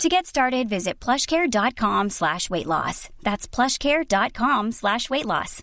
[0.00, 3.08] To get started, visit plushcare.com slash weight loss.
[3.22, 5.62] That's plushcare.com slash weight loss.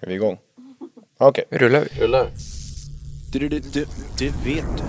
[0.00, 0.38] Är vi igång?
[1.18, 1.44] Okej.
[1.50, 2.00] Rullar vi?
[2.00, 2.30] Rullar.
[3.32, 3.86] Du, du, du,
[4.18, 4.84] det vet du.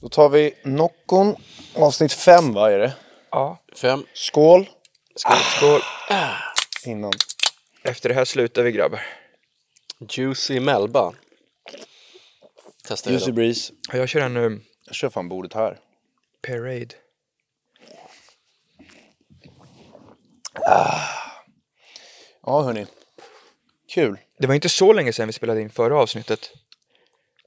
[0.00, 1.36] Då tar vi Noccon,
[1.74, 2.92] avsnitt fem va är det?
[3.30, 3.58] Ja.
[3.76, 4.04] Fem.
[4.14, 4.68] Skål!
[5.16, 5.36] Skål.
[5.56, 5.80] Skål.
[6.86, 7.12] Innan.
[7.82, 9.00] Efter det här slutar vi grabbar.
[10.10, 11.12] Juicy Melba.
[12.88, 13.34] Testar jag Juicy då.
[13.34, 13.72] Breeze.
[13.92, 15.78] Ja, Jag kör en um, Jag kör fan bordet här.
[16.46, 16.94] Parade.
[22.42, 22.86] Ja hörni.
[23.88, 24.18] Kul.
[24.38, 26.50] Det var inte så länge sedan vi spelade in förra avsnittet.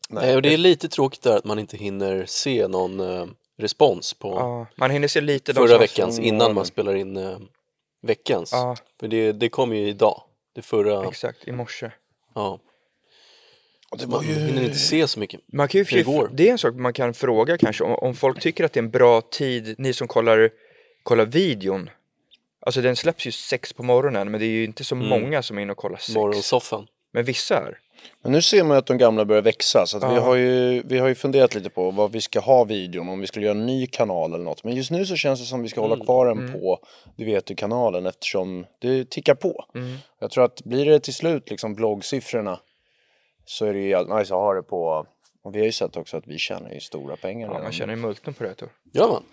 [0.10, 3.26] Nej, och det är lite tråkigt där att man inte hinner se någon eh,
[3.58, 6.96] respons på Ja, man hinner se lite de förra som- veckans som- innan man spelar
[6.96, 7.38] in eh,
[8.02, 8.52] veckans.
[8.52, 8.76] Ja.
[9.00, 10.22] För det, det kom ju idag.
[10.56, 11.92] Det förra, Exakt, i morse.
[12.36, 12.60] ja.
[13.92, 15.42] Och det Man hinner inte se så mycket.
[15.54, 16.30] Man kan ju, Det går.
[16.34, 18.84] det är en sak man kan fråga kanske, om, om folk tycker att det är
[18.84, 20.50] en bra tid, ni som kollar,
[21.04, 21.90] kollar videon.
[22.60, 25.58] Alltså den släpps ju sex på morgonen, men det är ju inte så många som
[25.58, 26.16] är inne och kollar sex.
[26.16, 26.88] Morgonsoffan.
[27.14, 27.78] Men vissa är.
[28.24, 30.22] Men nu ser man ju att de gamla börjar växa så att vi, Ja.
[30.22, 33.28] har ju, vi har ju funderat lite på vad vi ska ha videon, om vi
[33.28, 34.64] skulle göra en ny kanal eller något.
[34.64, 36.80] Men just nu så känns det som vi ska hålla kvar den på
[37.16, 39.66] Du vet du kanalen eftersom det tickar på.
[40.20, 42.60] Jag tror att blir det till slut liksom bloggsiffrorna
[43.46, 45.06] så är det ju jävligt nice att ha det på
[45.44, 47.96] och vi har ju sett också att vi tjänar ju stora pengar Ja, man tjänar
[47.96, 48.70] ju multum på det här Tor.
[48.94, 49.24] Gör man?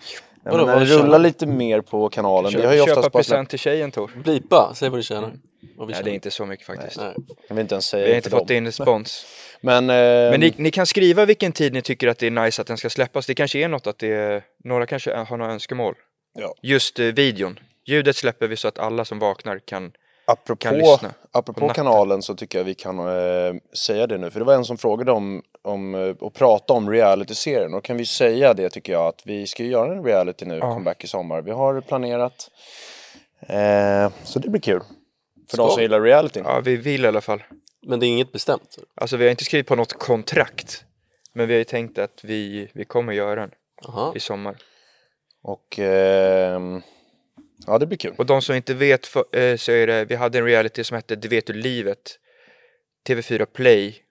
[0.45, 3.17] Nej, Vadå, men det rullar lite mer på kanalen, vi har ju Köp, köpa oftast
[3.17, 4.11] present till tjejen Tor.
[4.25, 5.33] Blipa, säg vad du tjänar.
[5.77, 6.97] Vad vi Nej, det är inte så mycket faktiskt.
[7.01, 7.15] Nej.
[7.49, 8.57] jag vill inte ens säga Vi har inte fått dem.
[8.57, 9.27] in respons.
[9.61, 12.63] Men, eh, Men ni, ni kan skriva vilken tid ni tycker att det är nice
[12.63, 13.27] att den ska släppas.
[13.27, 15.95] Det kanske är något att det är, några kanske har några önskemål.
[16.39, 16.55] Ja.
[16.63, 17.59] Just eh, videon.
[17.87, 19.93] Ljudet släpper vi så att alla som vaknar kan,
[20.33, 24.31] Apropå, kan lyssna på apropå kanalen så tycker jag vi kan eh, säga det nu.
[24.31, 27.75] För det var en som frågade om, om eh, att prata om reality-serien.
[27.75, 31.05] Och kan vi säga det tycker jag att vi ska göra en reality nu, comeback
[31.05, 31.43] i sommar.
[31.43, 32.51] Vi har planerat.
[33.41, 34.83] Eh, så det blir kul.
[35.51, 36.41] För de Ska som gillar reality.
[36.45, 37.43] ja vi vill i alla fall.
[37.87, 38.79] Men det är inget bestämt?
[38.95, 40.85] Alltså vi har inte skrivit på något kontrakt.
[41.33, 43.51] Men vi har ju tänkt att vi, vi kommer göra den
[43.83, 44.13] Jaha.
[44.15, 44.57] i sommar.
[45.43, 46.83] Och ehm,
[47.67, 48.15] ja, det blir kul.
[48.19, 50.95] Och de som inte vet för, eh, så är det, vi hade en reality som
[50.95, 52.19] hette Det vet du livet.
[53.09, 54.03] TV4 Play.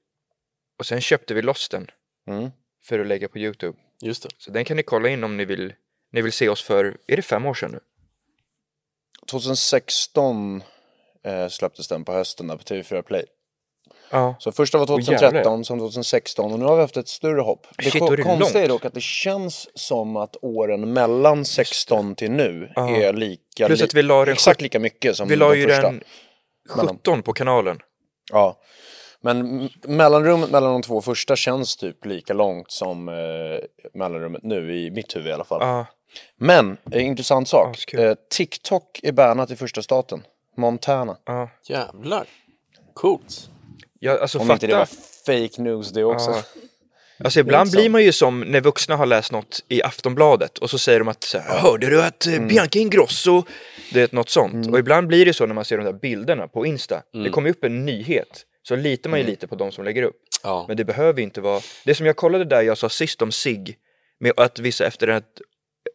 [0.80, 1.88] Och sen köpte vi loss den
[2.28, 2.50] Mm.
[2.84, 3.78] för att lägga på Youtube.
[4.02, 4.30] Just det.
[4.38, 5.74] Så den kan ni kolla in om ni vill,
[6.12, 7.80] ni vill se oss för, är det fem år sedan nu?
[9.32, 10.64] 2016
[11.24, 13.26] eh, släpptes den på hösten där på TV4 Play.
[14.12, 14.36] Ja.
[14.40, 15.64] Så första var Åh, 2013, jävlar.
[15.64, 17.68] sen 2016 och nu har vi haft ett större hopp.
[17.78, 22.32] Det, Shit, det konstiga är dock att det känns som att åren mellan 16 till
[22.32, 22.90] nu Ja.
[22.90, 25.82] är lika, Plus att vi la den exakt lika mycket som Vi la ju första.
[25.82, 26.04] den
[26.70, 27.80] 17 på kanalen.
[28.32, 28.58] Ja.
[29.24, 33.16] Men mellanrummet mellan de två första känns typ lika långt som eh,
[33.94, 35.60] mellanrummet nu, i mitt huvud i alla fall.
[35.62, 35.86] Ja.
[36.38, 37.76] Men, eh, intressant sak.
[37.78, 38.00] Askul.
[38.00, 40.24] Eh, TikTok är bannat i första staten.
[40.58, 41.18] Montana.
[41.26, 41.50] Ja.
[41.70, 42.26] Jävlar.
[42.94, 43.50] Coolt.
[44.04, 44.54] Ja, alltså Om fatta.
[44.54, 44.88] inte det var
[45.26, 46.32] fake news det också.
[46.32, 46.44] Ja.
[47.24, 47.82] Alltså ibland Liksom.
[47.82, 51.08] blir man ju som när vuxna har läst något i Aftonbladet och så säger de
[51.08, 52.42] att så här, hörde du att Mm.
[52.44, 53.44] eh, Bianca Ingrosso,
[53.94, 54.68] det är något sånt.
[54.72, 57.02] Och ibland blir det så när man ser de där bilderna på Insta.
[57.24, 59.30] Det kommer ju upp en nyhet, så litar man ju Mm.
[59.32, 60.16] lite på de som lägger upp.
[60.44, 60.66] Ja.
[60.68, 63.32] Men det behöver ju inte vara, det som jag kollade där jag sa sist om
[63.32, 63.78] sig
[64.20, 65.42] med att vissa efter ett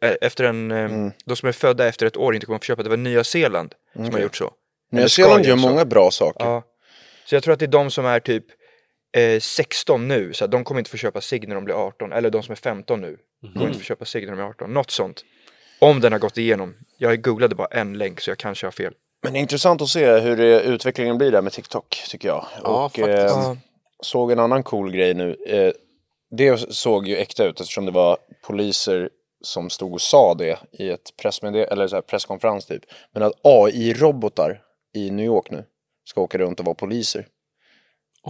[0.02, 1.12] eh, efter en, eh, Mm.
[1.24, 3.24] de som är födda efter ett år inte kommer att få köpa, det var Nya
[3.24, 4.50] Zeeland som har gjort så.
[4.92, 6.44] Nya Zeeland gör många bra saker.
[6.46, 6.62] Ja.
[7.26, 8.44] Så jag tror att det är de som är typ
[9.16, 12.12] eh, 16 nu, så att de kommer inte få köpa cigg när de blir 18.
[12.12, 13.16] Eller de som är 15 nu,
[13.52, 14.74] kommer inte få köpa cigg när de är 18.
[14.74, 15.24] Något sånt.
[15.78, 16.74] Om den har gått igenom.
[16.98, 18.94] Jag googlade bara en länk så jag kanske har fel.
[19.22, 22.46] Men det är intressant att se hur det, utvecklingen blir där med TikTok, tycker jag.
[22.62, 23.36] Ja, och faktiskt.
[23.36, 23.54] eh,
[24.02, 25.36] såg en annan cool grej nu.
[25.46, 25.72] Eh,
[26.36, 29.10] det såg ju äkta ut eftersom det var poliser
[29.44, 32.82] som stod och sa det i ett pressmedde- eller så här presskonferens typ.
[33.14, 34.60] Men att AI-robotar
[34.94, 35.64] i New York nu
[36.08, 37.26] ska åka runt och vara poliser.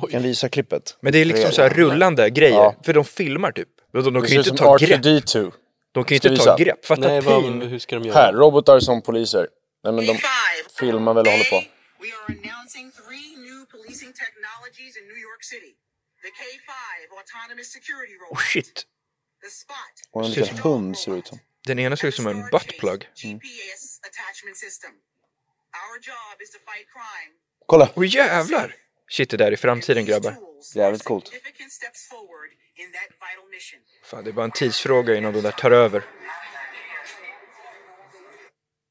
[0.01, 0.97] Jag kan visa klippet.
[1.01, 2.75] Men det är liksom så här rullande grejer, Ja.
[2.85, 3.69] för de filmar typ.
[3.93, 5.01] De, de, Det kan ju inte ta grepp.
[5.05, 5.53] R2D2.
[5.93, 6.57] De kan ju inte vi ta visa?
[6.65, 6.85] grepp.
[6.85, 8.19] Fatta Nej, vad, hur ska de göra?
[8.19, 9.49] Här, robotar som poliser.
[9.85, 10.19] Nej men de
[10.79, 11.61] filmar väl och håller på.
[12.05, 15.73] We are announcing three new policing technologies in New York City.
[16.25, 16.73] The K5
[17.23, 18.39] autonomous security robot.
[18.39, 18.75] Oh shit.
[19.45, 19.95] The Spot.
[20.13, 21.39] Och en liten hund ser ut som.
[21.67, 23.01] Den ena ser ut som en buttplug.
[23.23, 24.93] GPS attachment system.
[25.85, 27.33] Our job is to fight crime.
[27.67, 27.89] Kolla!
[27.95, 28.75] Åh jävlar!
[29.11, 30.35] Shit, det där är framtiden grabbar.
[30.75, 31.27] Jävligt coolt.
[31.29, 33.81] significant steps forward in that vital mission.
[34.05, 36.03] Fan, det är bara en tidsfråga innan de där tar över.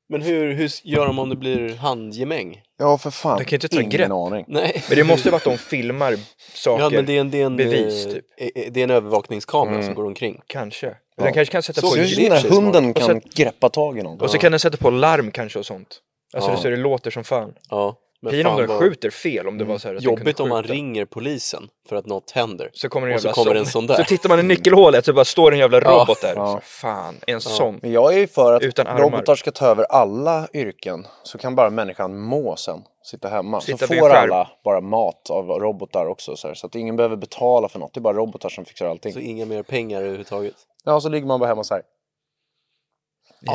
[0.10, 2.62] Men hur, hur gör de om det blir handgemäng?
[2.78, 4.12] Ja för fan, Det kan ju inte ta ingen grepp.
[4.12, 4.46] aning.
[4.48, 4.84] Nej.
[4.90, 6.16] Men det måste vara att de filmar
[6.54, 6.84] saker.
[6.84, 8.26] Ja, men det är en, det är en, Bevis, eh, typ.
[8.38, 10.42] eh, det är en övervakningskamera som går omkring.
[10.48, 10.96] Kanske.
[11.18, 12.32] Den kanske kan sätta Så på Det är det ju ljud.
[12.32, 13.08] som och för sig hunden smart.
[13.08, 14.22] kan Och greppa tag i någon.
[14.22, 16.00] Och så kan den sätta på larm kanske och sånt.
[16.34, 16.58] Alltså Ja.
[16.58, 17.54] så det låter som fan.
[17.70, 17.98] Ja,
[18.32, 20.64] Pin om den vad skjuter fel om det var så här att Jobbigt om man
[20.64, 22.70] ringer polisen för att något händer.
[22.74, 23.96] Så kommer en och så kommer en sån där.
[23.98, 25.92] Så tittar man i nyckelhålet så bara står en jävla Ja.
[26.02, 26.34] robot där.
[26.36, 26.54] Ja.
[26.54, 27.80] Så fan, en sån.
[27.82, 29.02] Men jag är ju för att Utan armar.
[29.02, 31.08] robotar ska ta över alla yrken.
[31.24, 32.84] Så kan bara människan må sen.
[33.04, 33.62] Sitta hemma.
[33.62, 34.24] Sitta så får skärm.
[34.32, 36.36] alla bara mat av robotar också.
[36.36, 37.94] Så, här, så att ingen behöver betala för något.
[37.94, 39.14] Det är bara robotar som fixar allting.
[39.14, 40.56] Så inga mer pengar överhuvudtaget.
[40.84, 41.84] Ja, så ligger man bara hemma så här.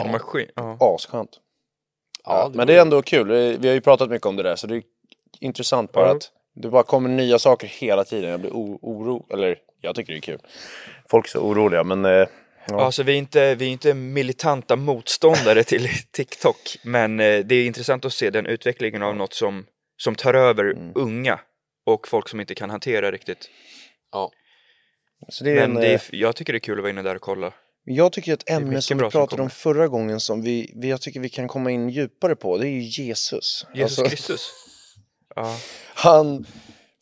[0.05, 0.49] En maskin.
[0.55, 0.76] Ja.
[0.81, 1.31] Asskönt.
[2.25, 3.28] Ja, Ja, men det är ändå kul.
[3.61, 4.56] Vi har ju pratat mycket om det där.
[4.56, 4.82] Så det är
[5.40, 6.12] intressant bara Ja.
[6.17, 8.31] att det bara kommer nya saker hela tiden.
[8.31, 9.26] Jag blir o- oro...
[9.32, 10.38] Eller jag tycker det är kul.
[11.11, 12.05] Folk är så oroliga men...
[12.05, 12.26] Eh,
[12.69, 12.81] ja.
[12.81, 16.56] Alltså vi är, inte, vi är inte militanta motståndare till TikTok.
[16.84, 19.66] Men eh, det är intressant att se den utvecklingen av något som,
[19.96, 20.93] som tar över Mm.
[20.94, 21.40] unga.
[21.87, 23.50] Och folk som inte kan hantera riktigt.
[24.12, 24.31] Ja.
[25.28, 26.90] Så det är Men en, det eh, är, jag tycker det är kul att vara
[26.90, 27.52] inne där och kolla.
[27.85, 29.43] Jag tycker ett är ämne som vi som pratade kommer.
[29.43, 32.67] om förra gången som vi, vi, jag tycker vi kan komma in djupare på, det
[32.69, 33.67] är ju Jesus.
[33.75, 34.50] Jesus Alltså, Kristus.
[35.37, 35.56] Ja.
[35.94, 36.47] Han,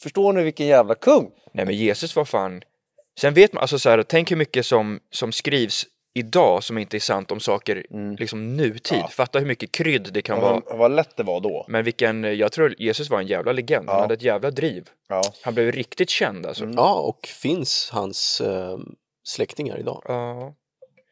[0.03, 1.31] förstår ni vilken jävla kung?
[1.53, 2.63] Nej men Jesus var fan...
[3.21, 6.97] Sen vet man, alltså så här, tänk hur mycket som, som skrivs idag som inte
[6.97, 7.87] är sant om saker
[8.19, 8.93] liksom nutid.
[8.93, 9.01] Mm.
[9.03, 9.09] Ja.
[9.09, 10.63] Fatta hur mycket krydd det kan vara.
[10.79, 11.65] Vad, lätt det var då.
[11.69, 13.89] Men vilken, jag tror Jesus var en jävla legend.
[13.89, 14.03] Han Ja.
[14.03, 14.89] hade ett jävla driv.
[15.09, 15.23] Ja.
[15.43, 16.65] Han blev riktigt känd alltså.
[16.77, 18.79] ja, och finns hans eh,
[19.25, 20.03] släktingar idag?
[20.05, 20.55] Ja.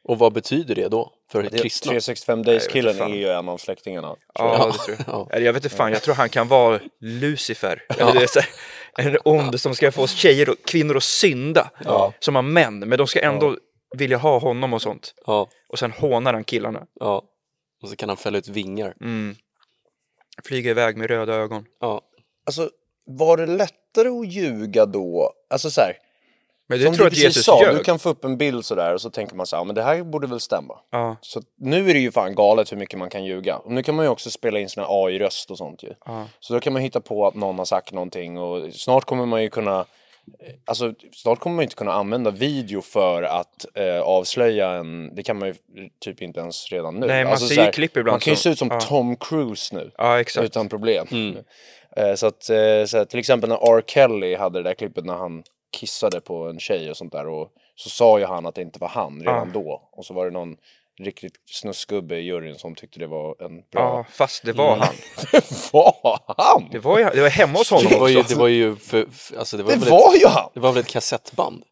[0.08, 1.91] Och vad betyder det då för Det- kristna?
[1.91, 4.17] 365 Nej, Days-killen är ju en av släktingarna.
[4.35, 4.73] Ja, jag.
[4.73, 5.06] det tror jag.
[5.08, 5.29] Ja.
[5.32, 7.82] Eller jag vet inte fan, jag tror han kan vara Lucifer.
[8.29, 8.49] Så här,
[9.11, 11.70] en ond som ska få tjejer och kvinnor att synda.
[11.85, 12.12] Ja.
[12.20, 13.56] Som har män, men de ska ändå
[13.97, 15.14] vilja ha honom och sånt.
[15.26, 16.82] Ja, Och sen hånar han killarna.
[17.00, 17.23] ja.
[17.82, 18.94] Och så kan han fälla ut vingar.
[19.00, 19.35] Mm.
[20.44, 21.64] Flyga iväg med röda ögon.
[21.81, 22.00] Ja,
[22.47, 22.70] Alltså,
[23.06, 25.32] var det lättare att ljuga då?
[25.50, 25.93] Alltså så här,
[26.69, 27.75] Men det som tror du att precis Jesus sa, ljög.
[27.77, 29.75] du kan få upp en bild sådär och så tänker man så här, "Ja, men
[29.75, 30.75] det här borde väl stämma.
[30.91, 33.57] Ja, Så nu är det ju fan galet hur mycket man kan ljuga.
[33.57, 35.93] Och nu kan man ju också spela in sina AI-röst och sånt ju.
[36.07, 36.27] ja.
[36.41, 39.43] Så då kan man hitta på att någon har sagt någonting och snart kommer man
[39.43, 39.85] ju kunna
[40.65, 45.39] Alltså snart kommer man inte kunna använda video för att eh, avslöja en, det kan
[45.39, 45.55] man ju
[46.01, 47.07] typ inte ens redan nu.
[47.07, 48.81] Nej, man alltså, ser ju här, klipp ibland Man kan ju se ut som ja.
[48.81, 49.91] Tom Cruise nu.
[49.99, 50.45] ja exakt.
[50.45, 51.07] Utan problem.
[51.97, 53.83] Eh, så att, eh, så att till exempel när R.
[53.87, 55.43] Kelly hade det där klippet när han
[55.76, 58.78] kissade på en tjej och sånt där och så sa ju han att det inte
[58.78, 59.88] var han redan då.
[59.93, 60.56] Och så var det någon
[60.99, 64.06] riktigt snuskgubbe i juryn som tyckte det var en Ja, bra...
[64.11, 64.94] fast det var han.
[65.73, 66.69] var han?
[66.73, 68.34] Det var, ju, det var hemma hos honom det var ju, också.
[68.34, 70.50] det var ju, för, för, alltså det var, Det väl var ett, ju han!
[70.55, 71.62] det var väl ett kassettband?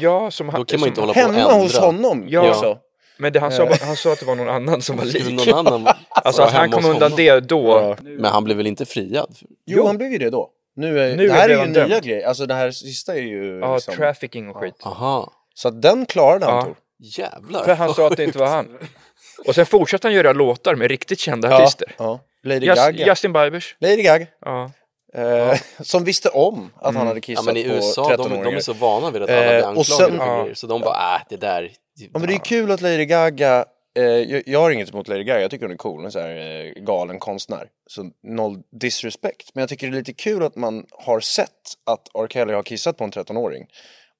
[0.00, 1.54] Ja, som han, Då kan man inte hålla på och Hemma ändra.
[1.62, 2.50] hos honom Ja.
[2.50, 2.78] också.
[3.18, 5.46] Men det, han, sa, bara- han sa att det var någon annan som var lik.
[5.46, 7.16] någon annan Alltså att han kom undan honom?
[7.16, 7.96] det då.
[8.02, 9.36] Men han blev väl inte friad?
[9.66, 10.50] Jo, han blev ju det då.
[10.76, 12.26] Nu är, Nu det här är ju nya grejer.
[12.28, 13.94] Alltså det här sista är ju Ja, liksom...
[13.94, 14.74] trafficking och skit.
[14.82, 16.62] Aha, Så att den klarade han Ja.
[16.64, 16.76] Tor.
[16.98, 17.64] jävlar.
[17.64, 18.68] För han sa att det inte var han.
[19.46, 21.94] Och sen fortsatte han göra låtar med riktigt kända Ja, artister.
[21.98, 22.20] ja.
[22.44, 23.06] Lady Just, Gaga.
[23.06, 23.76] Justin Biebers.
[23.80, 24.26] Lady Gaga.
[24.44, 24.70] Ja.
[25.14, 28.44] Eh, som visste om att han hade Ja kissat men i på USA, de, 13-åringar.
[28.44, 30.40] de är så vana vid att alla Eh, blir och anklagade sen- för ja.
[30.42, 30.54] grejer.
[30.54, 31.70] Så de bara, äh, det där...
[32.12, 33.64] Ja men det är kul att Lady Gaga, eh,
[34.02, 36.36] jag, jag har inget emot Lady Gaga, jag tycker hon är cool, en så här
[36.36, 37.68] eh, galen konstnär.
[37.86, 39.50] Så noll disrespect.
[39.54, 41.50] Men jag tycker det är lite kul att man har sett
[41.86, 42.26] att R.
[42.30, 43.66] Kelly har kissat på en 13-åring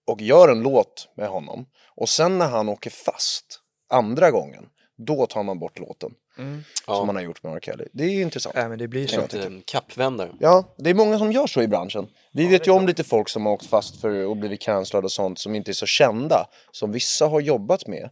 [0.07, 1.67] och gör en låt med honom.
[1.97, 4.65] Och sen när han åker fast andra gången,
[5.07, 6.13] då tar man bort låten.
[6.87, 6.97] Ja.
[6.97, 7.61] Som man har gjort med R.
[7.63, 7.85] Kelly.
[7.93, 8.55] Det är ju intressant.
[8.55, 9.21] Nej men det blir så.
[9.39, 10.31] En kappvändare.
[10.41, 12.07] Ja, det är många som gör så i branschen.
[12.33, 15.13] Vi vet ju om lite folk som har åkt fast för och blivit cancellade och
[15.13, 16.47] sånt som inte är så kända.
[16.73, 18.11] Som vissa har jobbat med.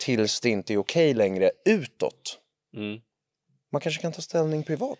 [0.00, 2.38] Tills det inte är okej längre utåt.
[2.76, 3.00] Mm.
[3.72, 4.98] Man kanske kan ta ställning privat.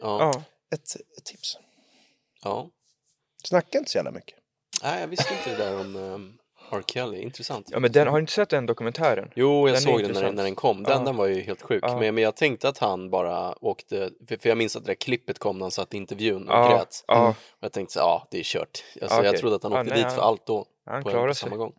[0.00, 0.18] Ja.
[0.34, 0.42] Ja.
[0.74, 1.58] Ett, ett tips.
[2.44, 2.70] ja.
[3.44, 4.38] Snacka inte så jävla mycket.
[4.82, 6.38] Nej, jag visste inte det där om um,
[6.72, 6.82] R.
[6.86, 7.18] Kelly.
[7.22, 7.68] Intressant.
[7.70, 9.30] ja men den, har du inte sett den dokumentären?
[9.36, 10.82] Jo, jag Den såg den när, när den kom.
[10.82, 11.04] Den, Ja.
[11.04, 11.84] den var ju helt sjuk.
[11.86, 11.98] Ja.
[11.98, 14.94] Men, men jag tänkte att han bara åkte, för, för jag minns att det där
[14.94, 17.04] klippet kom när han satt i intervjun och Ja, grät.
[17.06, 17.28] ja.
[17.28, 18.84] Och jag tänkte så, ja det är kört.
[19.02, 19.30] Alltså, Okej.
[19.30, 20.66] Jag trodde att han Ja, åkte nej, dit för allt då.
[20.84, 21.48] han på, klarar på sig.
[21.48, 21.72] samma gång.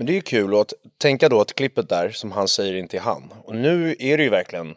[0.00, 2.96] Men det är ju kul att tänka då att klippet där som han säger inte
[2.96, 3.34] är han.
[3.44, 4.74] Och nu är det ju verkligen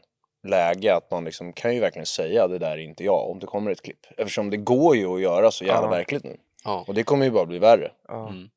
[0.48, 3.46] läge att man liksom kan ju verkligen säga det där är inte jag om det
[3.46, 4.00] kommer ett klipp.
[4.18, 5.90] Eftersom det går ju att göra så jävla Ja.
[5.90, 6.38] verkligt nu.
[6.64, 7.92] Ja, Och det kommer ju bara bli värre.
[8.08, 8.30] Ja.
[8.30, 8.50] Mm.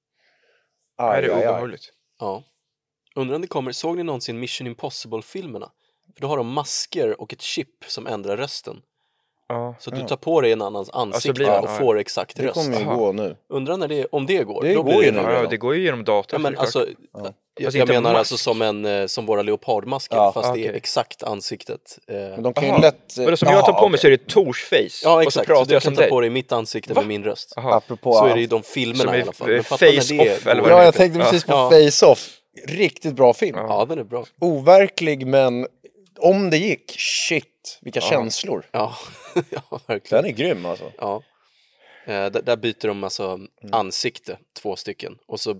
[0.97, 1.49] Aj, det är aj, aj.
[1.49, 1.93] obehagligt.
[2.21, 2.43] ja.
[3.15, 5.71] undrar om det kommer, såg ni någonsin Mission Impossible-filmerna?
[6.15, 8.83] För då har de masker och ett chip som ändrar rösten.
[9.49, 9.75] Ja.
[9.79, 11.79] Så att du tar på dig en annans ansikte blir det- och ja.
[11.79, 12.55] får exakt Det röst.
[12.55, 13.37] kommer ju gå nu.
[13.49, 14.63] Undrar när det, om det går?
[14.63, 15.33] Det Då går blir ju det nu.
[15.33, 16.43] Ja, det går ju genom datorn.
[16.43, 16.87] Ja, men alltså,
[17.61, 18.17] jag, jag menar mask.
[18.19, 21.99] alltså som, en, eh, som våra leopardmasker Ja, fast det är exakt ansiktet.
[22.09, 23.15] Eh, Men de kan ju lätt...
[23.19, 24.77] Vadå, som jag tar på mig så är det Tors face.
[24.77, 24.85] ja
[25.17, 26.11] och så exakt, så, du jag kan ta dig.
[26.11, 27.01] på dig mitt ansikte Va?
[27.01, 27.53] med min röst.
[27.57, 28.13] Apropå...
[28.13, 29.49] Så är det i de filmerna Som i alla fall.
[29.49, 31.71] Men det face-off, eller vad Ja, det jag tänkte precis på Ja.
[31.71, 32.31] Face-Off.
[32.69, 33.57] Riktigt bra film.
[33.59, 34.25] Ja, den är bra.
[34.41, 35.67] Overklig men
[36.19, 38.67] om det gick, shit, vilka känslor.
[38.73, 38.97] Ja,
[39.51, 40.23] ja verkligen.
[40.25, 40.93] Den är grym alltså.
[40.99, 41.23] Ja.
[42.07, 43.49] Eh, där, där byter de alltså Mm.
[43.73, 45.19] ansikte, två stycken.
[45.27, 45.57] Och så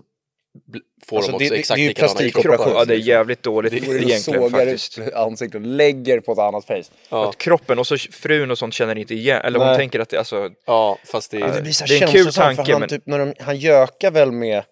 [1.05, 2.73] får Alltså, de det- också det- exakt det är ju plastikoperation.
[2.75, 4.97] Ja, det är jävligt dåligt Det är egentligen sågar faktiskt.
[4.99, 6.83] ut ansiktet och lägger på ett annat face.
[7.09, 9.77] Ja, Att kroppen och så frun och sånt känner inte igen, eller hon Nej.
[9.77, 11.61] tänker att det, alltså, ja, fast det Det är...
[11.61, 14.11] blir så här Det är en kul tanke, han, men- typ, när de, han gökar
[14.11, 14.63] väl med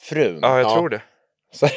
[0.00, 0.38] frun.
[0.42, 0.74] ja jag Ja.
[0.74, 1.02] tror det.
[1.52, 1.68] Så,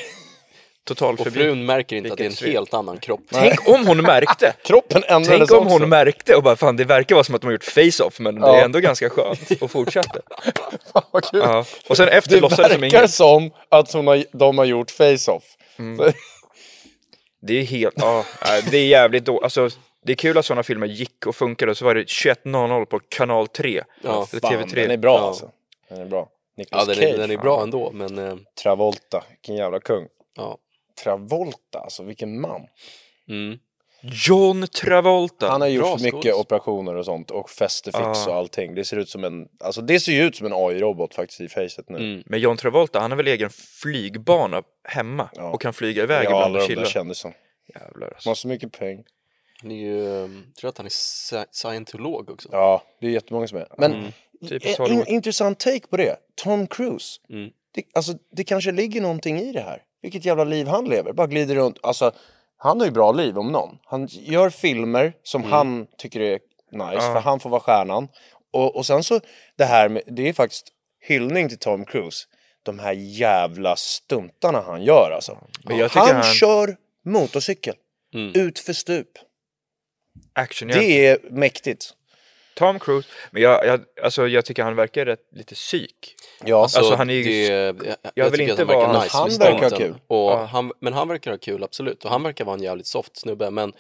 [0.86, 2.54] Total Och frun märker inte att det är en svek.
[2.54, 3.22] helt annan kropp.
[3.32, 4.54] Tänk om hon märkte!
[4.64, 5.80] kroppen ändrades Tänk om också.
[5.80, 8.36] hon märkte och bara fan det verkar vara som att de har gjort face-off men
[8.36, 8.58] det Ja.
[8.58, 10.22] är ändå ganska skönt och fortsatte.
[10.94, 11.40] Fan, vad kul.
[11.44, 11.66] Ja.
[11.90, 13.12] Och sen efter Det låtsades som verkar inget.
[13.12, 15.44] som att hon har, de har gjort face-off.
[15.80, 15.98] Mm.
[15.98, 16.12] Så-
[17.42, 19.42] Det är helt, ja, nej, det är jävligt då.
[19.44, 19.70] Alltså,
[20.06, 23.00] det är kul att sådana filmer gick och funkade och så var det 21.00 på
[23.10, 23.84] kanal 3.
[24.04, 24.76] Ja, eller Fan, TV3.
[24.76, 25.28] den är bra Ja.
[25.28, 25.50] alltså.
[25.90, 26.20] Den är bra.
[26.20, 27.18] Ja, Nicolas den är, Cage.
[27.18, 30.06] den är bra ändå, men eh, Travolta, vilken jävla kung.
[30.38, 30.58] ja.
[31.04, 32.62] Travolta, alltså vilken man.
[33.30, 33.60] Mm.
[34.28, 35.50] John Travolta.
[35.50, 36.34] Han har gjort Bra för mycket skådis.
[36.36, 38.30] operationer och sånt och fästefix Ja.
[38.30, 38.76] och allting.
[38.76, 41.50] Det ser ut som en, alltså det ser ju ut som en AI-robot faktiskt i
[41.50, 41.98] facet nu.
[41.98, 42.24] Mm.
[42.26, 45.50] Men John Travolta, han har väl egen flygbana hemma Ja.
[45.52, 46.86] och kan flyga iväg Ja, ibland alla och chilla.
[46.86, 47.34] kändisarna.
[47.76, 48.30] Jävlar alltså.
[48.30, 49.04] har så mycket pengar.
[49.62, 52.50] Han är ju, eh, tror att han är sci- scientolog också.
[52.52, 53.68] Ja, det är jättemånga som är.
[53.78, 54.12] Men Mm.
[54.90, 56.16] En, intressant take på det.
[56.36, 57.20] Tom Cruise.
[57.30, 57.50] Mm.
[57.76, 59.82] Det, alltså, det kanske ligger någonting i det här.
[60.04, 61.14] Vilket jävla liv han lever.
[61.14, 61.78] Bara glider runt.
[61.84, 62.12] Alltså,
[62.58, 63.78] han har ju bra liv om någon.
[63.86, 65.52] Han gör filmer som Mm.
[65.52, 66.40] han tycker är
[66.72, 68.08] nice, för han får vara stjärnan.
[68.54, 69.20] Och, och sen så,
[69.58, 70.68] det här med, det är faktiskt
[71.08, 72.26] hyllning till Tom Cruise.
[72.64, 75.38] De här jävla stuntarna han gör alltså.
[76.00, 77.76] Han, han- kör motorcykel.
[78.14, 78.32] Mm.
[78.36, 79.08] Ut för stup.
[80.34, 80.68] Action.
[80.68, 81.94] Det är mäktigt.
[82.56, 83.10] Tom Cruise.
[83.32, 86.16] Men jag, jag, alltså, jag tycker han verkar rätt, lite psyk.
[86.46, 87.48] Ja, Alltså, han är ju- det,
[87.88, 89.96] jag, jag vill inte att han verkar vara- nice han verkar ha kul.
[90.08, 90.44] Och Ja.
[90.52, 92.06] han, men han verkar ha kul, absolut.
[92.06, 93.50] Och han verkar vara en jävligt soft snubbe.
[93.52, 93.74] Men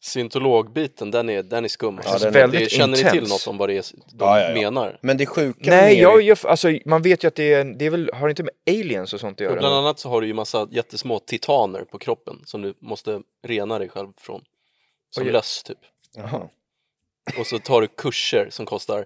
[0.00, 2.00] scientologbiten, den är, den är skum.
[2.04, 3.30] Ja, Alltså, den är det, väldigt känner ni till intens.
[3.30, 4.54] något om vad det är de Ja, ja, ja.
[4.54, 4.98] menar?
[5.02, 7.90] Men det sjuka Nej, jag, jag, alltså, man vet ju att det är, det är
[7.90, 9.60] väl, har det inte med aliens och sånt att Och göra?
[9.60, 13.78] bland annat så har du ju massa jättesmå titaner på kroppen som du måste rena
[13.78, 14.42] dig själv från.
[15.10, 15.78] Som löss typ.
[16.16, 16.48] Jaha.
[17.38, 19.04] Och så tar du kurser som kostar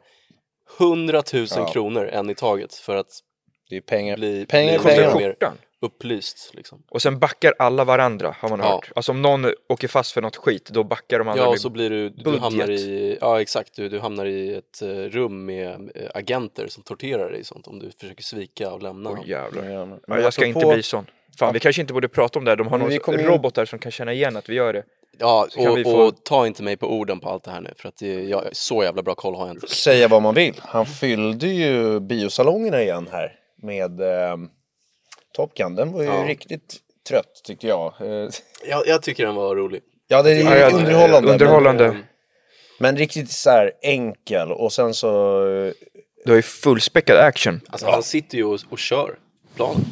[0.79, 1.67] 100 000 Ja.
[1.73, 3.11] kronor en i taget för att
[3.71, 4.17] Det är pengar.
[4.17, 5.15] bli, Pengar, bli pengar.
[5.17, 5.37] mer
[5.81, 6.51] upplyst.
[6.55, 6.83] Liksom.
[6.91, 8.67] Och sen backar alla varandra, har man Ja.
[8.69, 8.93] hört.
[8.97, 11.43] Alltså om någon åker fast för något skit, då backar de andra.
[11.43, 14.83] Ja, och så blir du, du hamnar i, ja exakt, du, du hamnar i ett
[14.83, 18.83] eh, rum med eh, agenter som torterar dig och sånt om du försöker svika och
[18.83, 19.25] lämna dem.
[19.27, 19.99] jävlar.
[20.07, 21.07] Ja, jag ska inte bli sån.
[21.39, 22.57] Fan, vi kanske inte borde prata om det här.
[22.57, 24.83] De har några in- robotar som kan känna igen att vi gör det.
[25.19, 27.89] Ja, och, få- och ta inte mig på orden på allt det här nu för
[27.89, 29.67] att det, jag, så jävla bra koll har jag inte.
[29.69, 30.55] säga vad man vill.
[30.59, 33.33] Han fyllde ju biosalongerna igen här
[33.63, 34.37] med eh,
[35.35, 35.75] Top Gun.
[35.75, 36.25] Den var ju Ja.
[36.29, 36.77] riktigt
[37.09, 37.95] trött tyckte jag.
[38.01, 38.29] Eh,
[38.69, 39.81] Jag, jag tycker den var rolig.
[40.09, 41.33] ja, det är ju Ja, ja, underhållande.
[41.33, 41.89] underhållande.
[41.89, 42.05] Men,
[42.79, 45.41] men riktigt så här enkel och sen så...
[45.49, 45.73] eh,
[46.25, 47.61] Du har ju fullspäckad action.
[47.69, 49.19] Alltså han sitter ju och, och kör
[49.57, 49.85] planen.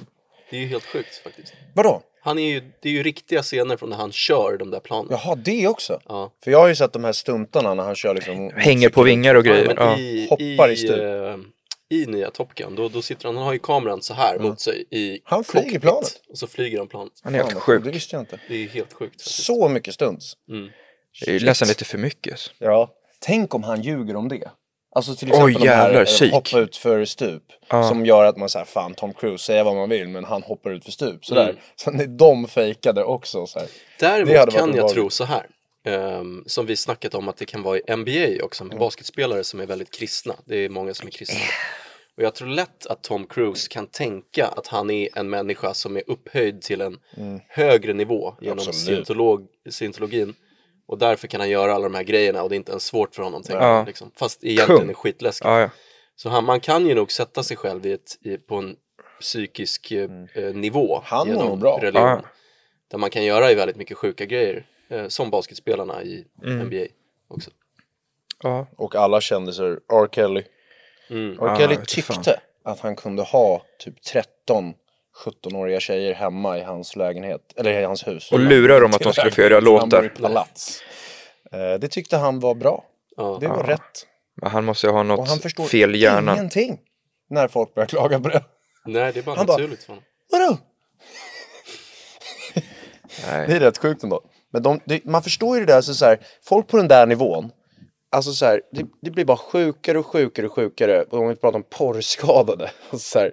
[0.51, 1.53] Det är ju helt sjukt faktiskt.
[1.75, 2.03] Vadå?
[2.27, 5.07] Han är ju, det är ju riktiga scener från när han kör de där planen.
[5.11, 6.01] Jaha, det också?
[6.09, 6.33] Ja.
[6.45, 8.51] För jag har ju sett de här stuntarna när han kör liksom...
[8.57, 9.75] Hänger på vingar och grejer.
[9.77, 10.99] Ja, i, Hoppar i i, stup.
[11.01, 11.37] eh,
[11.89, 14.61] i nya Top Gun, då, då sitter han, han har ju kameran så här mot
[14.61, 16.23] sig i Han flyger cockpit, planet.
[16.29, 17.13] Och så flyger han planet.
[17.23, 17.85] Han är helt sjuk.
[17.85, 18.41] Det visste jag inte.
[18.49, 19.45] Det är helt sjukt faktiskt.
[19.45, 20.33] Så mycket stunts.
[20.51, 20.69] Mm.
[21.25, 22.33] Det är ju nästan lite för mycket.
[22.33, 22.51] alltså.
[22.59, 22.91] Ja.
[23.21, 24.51] Tänk om han ljuger om det.
[24.97, 27.43] Alltså till exempel Oj, de här jävlar, eh, hoppa ut för stup.
[27.69, 27.89] Ja.
[27.89, 30.71] Som gör att man säger fan Tom Cruise, säga vad man vill men han hoppar
[30.71, 31.27] ut för stup.
[31.27, 31.45] Sådär.
[31.45, 31.57] Mm.
[31.77, 33.69] Så när de fejkade också så här.
[33.99, 35.47] Det hade Däremot kan jag tro så här.
[35.85, 39.61] ehm, som vi snackat om att det kan vara i NBA också, med basketspelare som
[39.61, 40.35] är väldigt kristna.
[40.45, 41.41] Det är många som är kristna.
[42.17, 45.97] Och jag tror lätt att Tom Cruise kan tänka att han är en människa som
[45.97, 46.99] är upphöjd till en
[47.49, 50.35] högre nivå genom scientolog, scientologin.
[50.87, 53.15] Och därför kan han göra alla de här grejerna och det är inte ens svårt
[53.15, 53.43] för honom.
[53.43, 53.85] Tänker Ja.
[53.87, 54.11] liksom.
[54.17, 55.45] Fast egentligen är skitläskigt.
[55.49, 55.71] Ja, ja.
[56.17, 58.77] Så han, man kan ju nog sätta sig själv i ett, i, på en
[59.21, 61.79] psykisk eh, eh, nivå Han genom bra.
[61.83, 62.09] religion.
[62.09, 62.23] Ja.
[62.91, 64.67] Där man kan göra väldigt mycket sjuka grejer.
[64.89, 66.59] Eh, som basketspelarna i Mm.
[66.67, 66.87] NBA
[67.29, 67.51] också.
[68.43, 68.67] ja.
[68.77, 70.09] Och alla kändisar, R.
[70.13, 70.43] Kelly.
[71.11, 71.39] Mm.
[71.41, 71.57] R.
[71.59, 72.25] Kelly vet tyckte fan.
[72.65, 74.75] att han kunde ha typ 13
[75.25, 78.33] 17-åriga tjejer hemma i hans lägenhet, eller i hans hus.
[78.33, 80.09] Och lurar dem att de skulle få göra låtar.
[80.21, 80.81] palats.
[81.53, 82.85] Eh, Det tyckte han var bra.
[83.17, 83.39] Ja.
[83.41, 84.07] Det var rätt.
[84.43, 86.37] Men han måste ju ha Och han något förstår fel i hjärnan.
[86.37, 86.79] ingenting
[87.31, 88.45] när folk börjar klaga på det.
[88.87, 90.05] Nej, det är bara Han naturligt för honom.
[90.33, 90.59] Vadå?
[93.27, 93.47] Nej.
[93.49, 94.21] Det är rätt sjukt ändå.
[94.53, 97.07] Men de, det, man förstår ju det där, så, så här, folk på den där
[97.07, 97.51] nivån,
[98.11, 101.05] alltså så här, det, det blir bara sjukare och sjukare och sjukare.
[101.11, 102.71] Om vi pratar om porrskadade.
[102.91, 103.33] Alltså så här,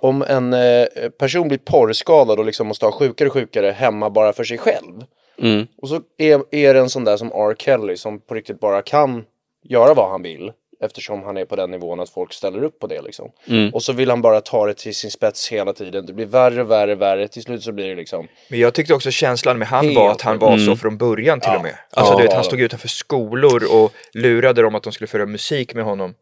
[0.00, 0.86] om en eh,
[1.18, 5.04] person blir porrskadad och liksom måste ha sjukare och sjukare hemma bara för sig själv.
[5.38, 5.66] Mm.
[5.82, 7.54] Och så är, är det en sån där som R.
[7.58, 9.24] Kelly som på riktigt bara kan
[9.62, 10.52] göra vad han vill.
[10.82, 13.30] Eftersom han är på den nivån att folk ställer upp på det liksom.
[13.72, 16.06] Och så vill han bara ta det till sin spets hela tiden.
[16.06, 17.28] Det blir värre, värre, värre.
[17.28, 20.10] Till slut så blir det liksom Men jag tyckte också känslan med han Helt var
[20.10, 21.74] att han var så från början till och med.
[21.90, 22.16] Alltså Ja.
[22.18, 25.84] du vet, han stod utanför skolor och lurade dem att de skulle föra musik med
[25.84, 26.14] honom.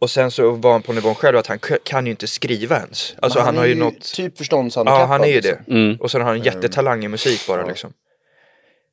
[0.00, 3.14] Och sen så var han på nivån själv att han kan ju inte skriva ens.
[3.22, 4.14] Alltså han, är har ju något...
[4.14, 5.02] Typ förståndshandikappad.
[5.02, 5.58] Ja, han är ju det.
[5.58, 5.98] liksom.
[6.00, 7.92] Och sen har han en jättetalang i musik bara liksom.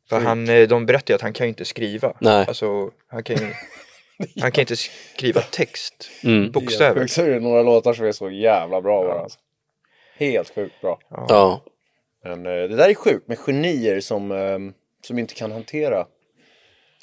[0.09, 2.13] För han, eh, de berättar ju att han kan ju inte skriva.
[2.19, 2.45] Nej.
[2.47, 3.53] Alltså, han kan ju...
[4.41, 6.51] Han kan inte skriva text, Mm.
[6.51, 7.01] bokstäver.
[7.01, 9.19] Sjukt så är det några låtar som är så jävla bra bara.
[9.19, 9.39] Alltså.
[10.17, 10.99] Helt sjukt bra.
[11.09, 11.63] Ja.
[12.23, 14.57] Men eh, det där är sjukt med genier som, eh,
[15.07, 16.07] som inte kan hantera.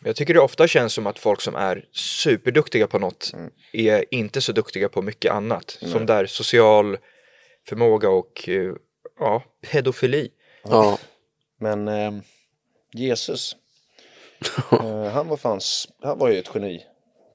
[0.05, 3.33] Jag tycker det ofta känns som att folk som är superduktiga på något
[3.73, 5.71] är inte så duktiga på mycket annat.
[5.71, 6.97] Som där social
[7.69, 8.73] förmåga och eh,
[9.19, 10.31] ja, pedofili.
[10.65, 10.99] ja.
[11.61, 12.13] Men eh,
[12.93, 13.57] Jesus,
[14.73, 16.83] eh, han var fans, han var ju ett geni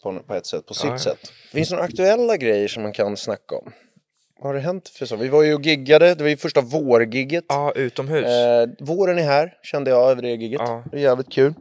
[0.04, 1.00] på, på ett sätt, på sitt ja.
[1.00, 1.32] sätt.
[1.52, 3.72] Finns det några aktuella grejer som man kan snacka om?
[4.40, 5.16] Vad har det hänt för så?
[5.16, 7.46] Vi var ju och giggade, det var ju första vårgigget.
[7.48, 8.26] Ja, utomhus.
[8.26, 10.62] Eh, våren är här, kände jag över det gigget.
[10.62, 10.84] Ja.
[10.92, 11.54] Det är jävligt kul.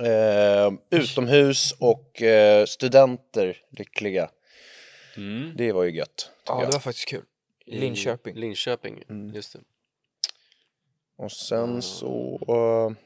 [0.00, 4.30] Eh, utomhus och eh, studenter lyckliga.
[5.56, 6.30] Det var ju gött.
[6.46, 6.68] ja, jag.
[6.68, 7.24] det var faktiskt kul.
[7.66, 8.36] Linköping.
[8.36, 9.02] Linköping,
[9.34, 9.58] just det.
[11.16, 12.38] Och sen så...
[12.48, 12.96] Uh,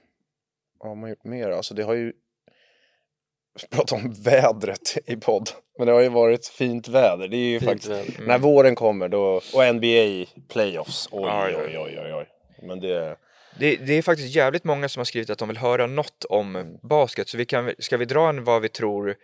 [0.78, 1.50] vad har man gjort mer?
[1.50, 2.12] Alltså det har ju...
[3.70, 5.50] Prata om vädret i podd.
[5.78, 7.28] Men det har ju varit fint väder.
[7.28, 7.90] Det är ju Fint faktiskt...
[7.90, 8.26] väder.
[8.26, 9.40] När våren kommer då...
[9.54, 11.08] Och NBA playoffs.
[11.10, 12.26] Oj, Oj, oj, oj, oj.
[12.62, 13.16] Men det...
[13.58, 16.78] Det, det är faktiskt jävligt många som har skrivit att de vill höra något om
[16.82, 17.28] basket.
[17.28, 19.14] Så vi kan, ska vi dra en vad vi tror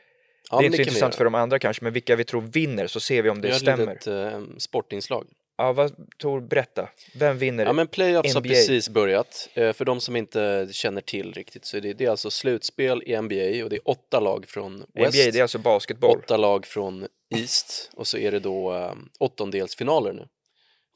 [0.50, 2.86] Ja, det är inte så intressant för de andra kanske, men vilka vi tror vinner
[2.86, 3.82] så ser vi om det Vi har stämmer.
[3.82, 5.26] ett litet eh, sportinslag.
[5.56, 6.88] Ja, vad Tor, berätta.
[7.14, 7.64] Vem vinner?
[7.66, 8.48] Ja men playoffs har NBA.
[8.48, 9.48] precis börjat.
[9.54, 13.02] Eh, För de som inte känner till riktigt så är det, det är alltså slutspel
[13.06, 16.18] i NBA och det är åtta lag från West, NBA, det är alltså basketboll.
[16.18, 20.28] åtta lag från East och så är det då um, åttondelsfinaler nu.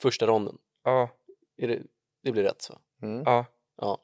[0.03, 0.57] Första ronden.
[0.85, 1.11] Ja,
[1.62, 1.79] Är det,
[2.25, 2.79] det blir rätt va?
[3.25, 3.47] ja.
[3.81, 3.99] Ja.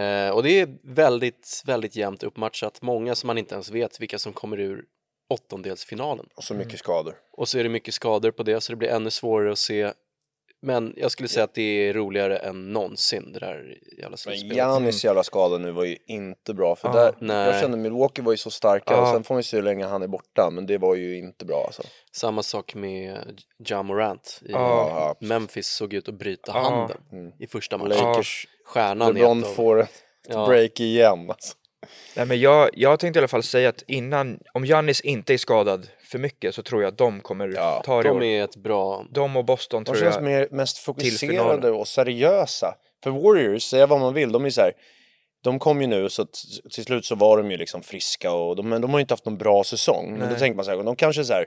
[0.00, 2.82] Eh, och det är väldigt, väldigt jämnt uppmatchat.
[2.82, 4.84] Många som man inte ens vet vilka som kommer ur
[5.34, 6.26] åttondelsfinalen.
[6.34, 7.14] Och så mycket skador.
[7.32, 9.92] Och så är det mycket skador på det så det blir ännu svårare att se.
[10.62, 14.56] Men jag skulle säga att det är roligare än någonsin det där jävla Men slutspelet.
[14.56, 16.76] Janis jävla skada nu var ju inte bra.
[16.76, 17.46] För Ah, där, nej.
[17.50, 18.96] jag kände Milwaukee var ju så starka.
[18.96, 19.00] Ah.
[19.02, 20.50] Och sen får vi se hur länge han är borta.
[20.52, 21.82] Men det var ju inte bra alltså.
[22.12, 25.20] Samma sak med Ja Morant i absolut.
[25.30, 26.60] Memphis såg ut att bryta Ja.
[26.60, 28.04] handen i första matchen.
[28.04, 29.90] Lakers, Stjärnan LeBron får ett
[30.28, 30.46] Ja.
[30.46, 31.30] break igen.
[31.30, 31.54] Alltså.
[32.16, 35.38] Nej, men jag, jag tänkte i alla fall säga att innan, om Giannis inte är
[35.38, 38.22] skadad för mycket så tror jag att de kommer Ja, ta det i De år.
[38.24, 39.04] är ett bra...
[39.10, 40.24] De och Boston De tror känns jag.
[40.24, 42.74] mer, mest fokuserade och seriösa.
[43.04, 44.72] För Warriors, säga vad man vill, de är så här.
[45.44, 46.26] De kom ju nu så
[46.74, 49.12] till slut så var de ju liksom friska och de, men de har ju inte
[49.14, 50.10] haft någon bra säsong.
[50.10, 50.38] Men då Nej.
[50.38, 51.46] tänker man så här, de kanske så här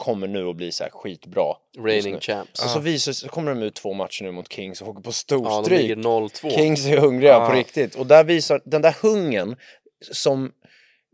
[0.00, 1.54] kommer nu att bli så här skitbra.
[1.76, 2.18] nu.
[2.20, 2.64] champs.
[2.64, 5.08] Och så visar så kommer de ut två matcher nu mot Kings och åker på
[5.08, 5.80] Ja, de storstryk.
[5.80, 6.50] ligger 0-2.
[6.50, 7.48] Kings är hungriga Ja.
[7.48, 7.94] på riktigt.
[7.94, 9.56] Och där visar den där hungern
[10.12, 10.52] som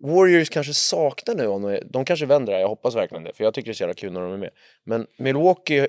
[0.02, 1.46] Warriors kanske saknar nu.
[1.46, 3.32] Om de, de kanske vänder det jag hoppas verkligen det.
[3.32, 4.50] För jag tycker det är så jävla kul när de är med.
[4.84, 5.88] Men Milwaukee,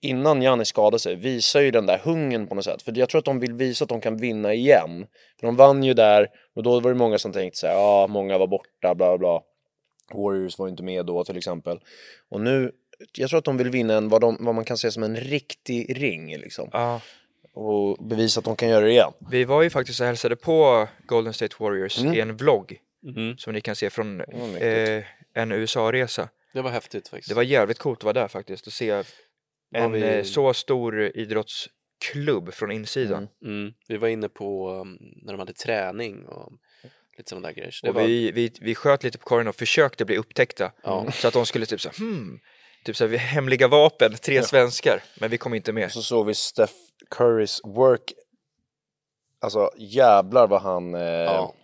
[0.00, 2.82] innan Giannis skadade sig, visar ju den där hungern på något sätt.
[2.82, 5.06] För jag tror att de vill visa att de kan vinna igen.
[5.40, 8.06] För de vann ju där, och då var det många som tänkte så här, ja,
[8.06, 9.40] många var borta, bla bla.
[10.14, 11.80] Warriors var inte med då till exempel.
[12.28, 12.72] Och nu,
[13.18, 15.16] jag tror att de vill vinna en, vad, de, vad man kan se som en
[15.16, 16.68] riktig ring liksom.
[16.72, 17.00] Ja,
[17.52, 19.12] Och bevisa att de kan göra det igen.
[19.30, 22.14] vi var ju faktiskt och hälsade på Golden State Warriors Mm.
[22.14, 23.36] i en vlogg Mhm.
[23.38, 26.28] som ni kan se från eh, en USA-resa.
[26.52, 27.28] Det var häftigt faktiskt.
[27.28, 29.02] Det var jävligt coolt att vara där faktiskt och se
[29.74, 33.28] en vi- eh, så stor idrottsklubb från insidan.
[33.44, 33.72] Mm.
[33.88, 36.52] Vi var inne på um, när de hade träning och
[37.18, 37.70] lite sådana där grejer.
[37.70, 38.02] Så Och var...
[38.02, 40.72] vi, vi, vi sköt lite på korgen och försökte bli upptäckta.
[40.82, 41.12] Ja.
[41.12, 42.38] Så att de skulle typ så här, hmm,
[42.84, 45.84] typ så här, hemliga vapen, tre svenskar, men vi kom inte med.
[45.84, 46.72] Och så såg vi Steph
[47.10, 48.12] Currys work.
[49.40, 51.54] Alltså jävlar vad han, eh, Ja.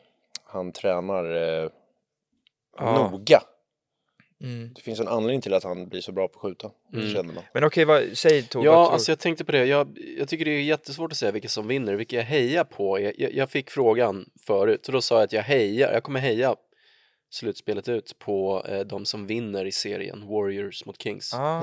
[0.44, 1.24] han tränar
[1.64, 1.68] eh,
[2.78, 3.20] Ja.
[4.40, 4.70] Noga.
[4.74, 6.70] Det finns en anledning till att han blir så bra på att skjuta.
[7.22, 7.38] Man.
[7.54, 9.66] Men okej, vad, säg Tove, Ja, alltså jag tänkte på det.
[9.66, 13.00] Jag, jag tycker det är jättesvårt att säga vilka som vinner, vilka jag hejar på.
[13.00, 16.20] Jag, jag, jag fick frågan förut och då sa jag att jag hejar, jag kommer
[16.20, 16.56] heja
[17.30, 21.30] slutspelet ut på eh, de som vinner i serien, Warriors mot Kings.
[21.32, 21.62] Ja,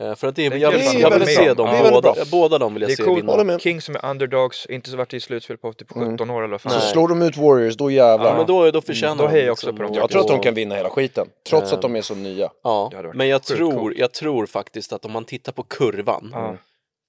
[0.00, 2.74] Eh, för att det, Det jag vill, jag vill se dem, väldigt båda, båda de
[2.74, 3.40] vill jag det är se coolt.
[3.40, 3.58] vinna.
[3.58, 6.58] Kings som är underdogs, inte så varit i slutspel på typ 17 år i alla
[6.58, 6.72] fall.
[6.72, 8.26] Så slår de ut Warriors, då jävlar.
[8.30, 9.94] Ja, men då, då förtjänar Mm, då de hejar jag liksom också på dem.
[9.94, 11.26] jag tror att de kan vinna hela skiten.
[11.48, 12.50] Trots att de är så nya.
[12.62, 16.34] Ja, men jag tror, jag tror faktiskt att om man tittar på kurvan.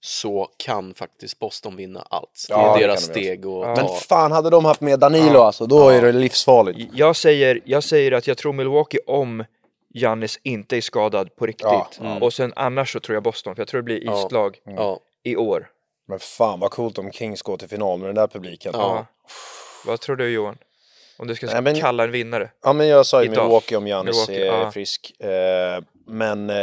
[0.01, 2.45] Så kan faktiskt Boston vinna allt.
[2.47, 3.75] Det Ja, är det deras kan de steg och Ja.
[3.75, 6.91] Men fan, hade de haft med Danilo alltså, då är det livsfarligt.
[6.93, 9.43] Jag säger, jag säger att jag tror Milwaukee om
[9.93, 11.67] Giannis inte är skadad på riktigt.
[12.01, 14.25] Ja, Och sen annars så tror jag Boston, för jag tror det blir Ja.
[14.25, 14.99] islag Ja.
[15.23, 15.67] i år.
[16.07, 18.71] Men fan vad coolt om Kings går till final med den där publiken.
[18.75, 19.05] Ja.
[19.85, 20.57] Vad tror du Johan?
[21.19, 22.49] Om du ska Nej, men- kalla en vinnare?
[22.63, 23.29] Ja men jag sa ju.
[23.29, 24.71] Milwaukee om Milwaukee, är ja.
[24.71, 25.21] frisk.
[25.21, 25.27] Eh,
[26.07, 26.55] men eh,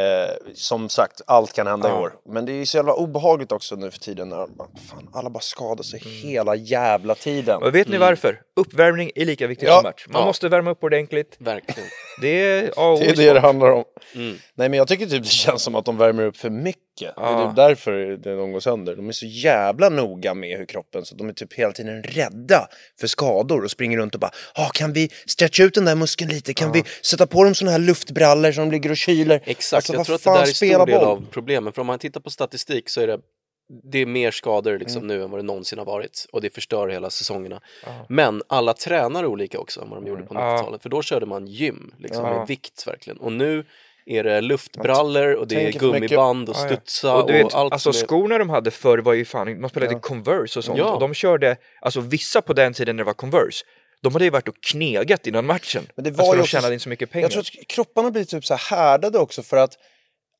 [0.54, 1.94] som sagt, allt kan hända Ja.
[1.98, 2.12] i år.
[2.28, 4.48] Men det är ju så jävla obehagligt också nu för tiden när man-
[4.90, 6.12] fan, alla bara skadar sig Mm.
[6.16, 7.62] hela jävla tiden.
[7.62, 8.40] Och vet ni varför?
[8.56, 9.74] Uppvärmning är lika viktigt Ja.
[9.74, 10.04] som match.
[10.08, 10.26] Man Ja.
[10.26, 11.36] måste värma upp ordentligt.
[11.38, 11.88] Verkligen.
[12.20, 13.84] Det är A Det är det det handlar om.
[14.14, 14.36] Mm.
[14.54, 16.80] Nej men jag tycker typ det känns som att de värmer upp för mycket.
[17.00, 18.96] Det är typ därför det- de går sönder.
[18.96, 22.68] De är så jävla noga med hur kroppen, så de är typ hela tiden rädda
[23.00, 26.30] för skador och springer runt och bara ah, kan vi stretcha ut den där muskeln
[26.30, 26.54] lite?
[26.54, 29.33] Kan vi sätta på dem såna här luftbrallor som ligger och kyler?
[29.44, 31.08] Exakt, Alltså, jag tror att det där är stor del boll.
[31.08, 31.74] av problemet.
[31.74, 33.18] För om man tittar på statistik så är det,
[33.92, 36.26] det är mer skador liksom nu än vad det någonsin har varit.
[36.32, 37.60] Och det förstör hela säsongerna.
[38.08, 40.40] Men alla tränar olika också än vad de gjorde på Ja.
[40.40, 40.82] 90-talet.
[40.82, 42.38] För då körde man gym, liksom, Ja.
[42.38, 43.18] med vikt verkligen.
[43.18, 43.64] Och nu
[44.06, 46.66] är det luftbrallor och det är gummiband och Ja, ja.
[46.68, 47.92] studsa Och vet, allt alltså är...
[47.92, 50.78] skorna de hade förr var ju fan, de spelade Converse och sånt.
[50.78, 50.94] Ja.
[50.94, 53.64] Och de körde, alltså vissa på den tiden när det var Converse,
[54.04, 55.86] de hade ju varit och knegat innan matchen.
[55.94, 57.24] Men det var alltså, ju de också- tjänade inte så mycket pengar.
[57.24, 59.78] Jag tror att kropparna blir typ så här härdade också för att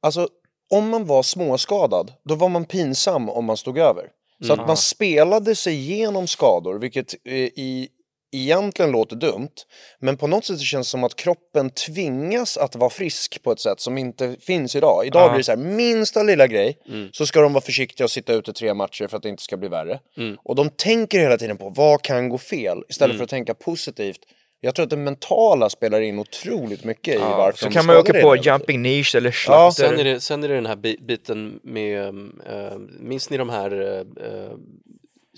[0.02, 0.28] alltså
[0.70, 4.08] om man var småskadad då var man pinsam om man stod över.
[4.42, 4.60] Så Mm.
[4.60, 7.88] att man spelade sig igenom skador vilket eh, i,
[8.36, 9.50] egentligen låter dumt
[9.98, 13.52] men på något sätt så känns det som att kroppen tvingas att vara frisk på
[13.52, 15.06] ett sätt som inte finns idag.
[15.06, 15.28] Idag Ja.
[15.28, 16.78] blir det så här minsta lilla grej
[17.12, 19.56] så ska de vara försiktiga och sitta ute tre matcher för att det inte ska
[19.56, 20.00] bli värre.
[20.44, 24.20] Och de tänker hela tiden på vad kan gå fel istället för att tänka positivt.
[24.60, 27.96] Jag tror att det mentala spelar in otroligt mycket i varför så de kan man
[27.96, 29.88] åka på jumping niche eller Ja, slakter.
[29.96, 33.48] Sen är, det, sen är det den här bi- biten med, äh, minns ni de
[33.48, 34.50] här äh,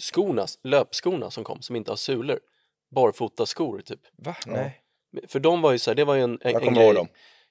[0.01, 2.39] skorna, löpskorna som kom, som inte har sulor?
[2.94, 4.01] Barfotaskor typ.
[4.16, 4.37] Va?
[4.46, 4.81] Nej.
[5.29, 6.85] För de var ju så här, det var ju en, en, Jag en kommer grej.
[6.87, 7.09] ihåg dem.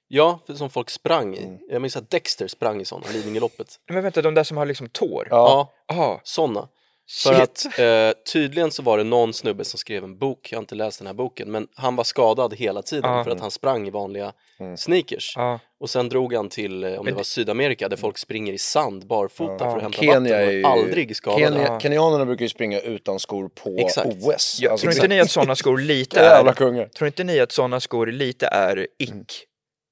[0.08, 1.58] Ja, för som folk sprang i.
[1.68, 3.80] Jag minns att Dexter sprang i sådana, Lidingöloppet.
[3.90, 5.28] Men vänta, de där som har liksom tår?
[5.30, 5.72] Ja.
[5.88, 6.20] Ja, Aha.
[6.22, 6.68] sådana.
[7.10, 7.42] För Shit.
[7.42, 10.74] att eh, tydligen så var det någon snubbe som skrev en bok, jag har inte
[10.74, 13.24] läst den här boken, men han var skadad hela tiden Ja.
[13.24, 14.76] för att han sprang i vanliga Mm.
[14.76, 15.32] sneakers.
[15.36, 15.58] Ja.
[15.80, 19.06] Och sen drog han till, eh, om det var Sydamerika, där folk springer i sand
[19.06, 20.64] barfota för att hämta Kenya vatten är och ju...
[20.64, 21.42] aldrig skadade.
[21.64, 24.06] Kenya, Kenyanerna brukar ju springa utan skor på Exakt.
[24.06, 24.22] OS.
[24.70, 26.52] Alltså, tror inte ni att sådana skor lite är...
[26.52, 26.86] kungar.
[26.86, 29.44] Tror inte ni att sådana skor lite är ick?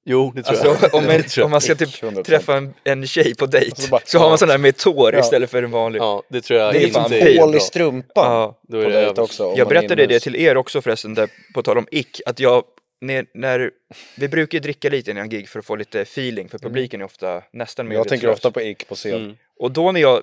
[0.07, 0.95] Jo, det tror Alltså jag.
[0.95, 2.15] om, en, om man ska 100%.
[2.15, 4.77] typ träffa en, en tjej på dejt så bara- så har man sådana där med
[4.77, 5.19] tår Ja.
[5.19, 5.99] istället för en vanlig.
[5.99, 8.31] Ja, det tror jag Det är fan är Hål i strumpan.
[8.31, 8.59] Ja.
[8.67, 9.53] Då är på det också.
[9.57, 12.63] Jag berättade det till er också förresten, där, på tal om ick, att jag,
[13.01, 13.71] när, när,
[14.17, 17.41] vi brukar dricka lite innan gig för att få lite feeling, för publiken är ofta
[17.53, 19.13] nästan Jag tänker ofta på Ick på scen.
[19.23, 19.35] Mm.
[19.59, 20.21] Och då när jag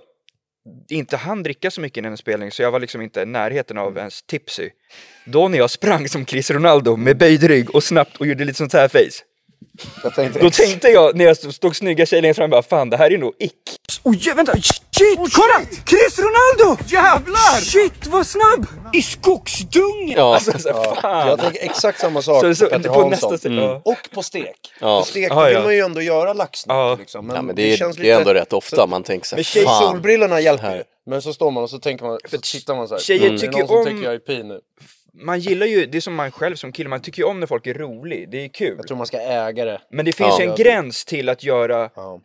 [0.90, 3.79] inte hann dricka så mycket innan en spelning, så jag var liksom inte i närheten
[3.79, 4.71] av ens tipsy.
[5.25, 8.59] Då när jag sprang som Chris Ronaldo med böjd rygg och snabbt och gjorde lite
[8.59, 9.25] sånt här face.
[10.03, 12.96] Jag tänkte, Då tänkte jag när jag stod, snygga tjejer längst fram, bara fan det
[12.96, 13.53] här är nog ick.
[14.03, 14.53] Oj, vänta!
[14.53, 15.18] Shit!
[15.18, 15.61] kolla!
[15.88, 16.83] Chris Ronaldo!
[16.87, 17.61] Jävlar!
[17.61, 18.66] Shit, vad snabb!
[18.92, 20.09] I skogsdungen!
[20.16, 21.29] Ja, Alltså, så här, fan.
[21.29, 23.33] jag tänker exakt samma sak Så, så, på Petter på Hansson.
[23.33, 23.81] nästa ja.
[23.85, 24.72] Och på stek.
[24.81, 25.01] Ja.
[25.01, 25.62] På stek Ja, vill ja.
[25.62, 26.96] man ju ändå göra laxnycke Ja.
[27.01, 27.27] liksom.
[27.27, 28.40] Men, ja, men det är, känns det är ändå lite...
[28.42, 29.83] rätt ofta man tänker så här, Men fan.
[29.92, 30.64] solbrillorna hjälper.
[30.68, 30.85] Här.
[31.07, 33.01] Men så står man och så tänker man, så tittar man så här.
[33.03, 34.61] Tjejer "Mm, tycker det är någon som om- tycker jag är pin nu.
[35.14, 37.46] Man gillar ju, det är som man själv som kille, man tycker ju om när
[37.46, 38.75] folk är rolig, det är kul.
[38.77, 39.81] Jag tror man ska äga det.
[39.90, 40.44] Men det finns Ja.
[40.51, 42.20] en gräns till att göra Ja.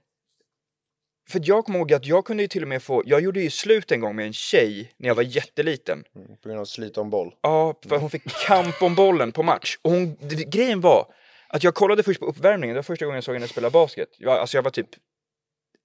[1.30, 3.50] För jag kommer ihåg att jag kunde ju till och med få, jag gjorde ju
[3.50, 6.04] slut en gång med en tjej när jag var jätteliten.
[6.43, 7.36] På grund av slit om boll.
[7.41, 9.78] Ja, för hon fick kamp om bollen på match.
[9.82, 10.15] Och hon,
[10.47, 11.13] grejen var
[11.47, 14.10] att jag kollade först på uppvärmningen, det var första gången jag såg henne spela basket.
[14.17, 14.89] Jag, alltså jag var typ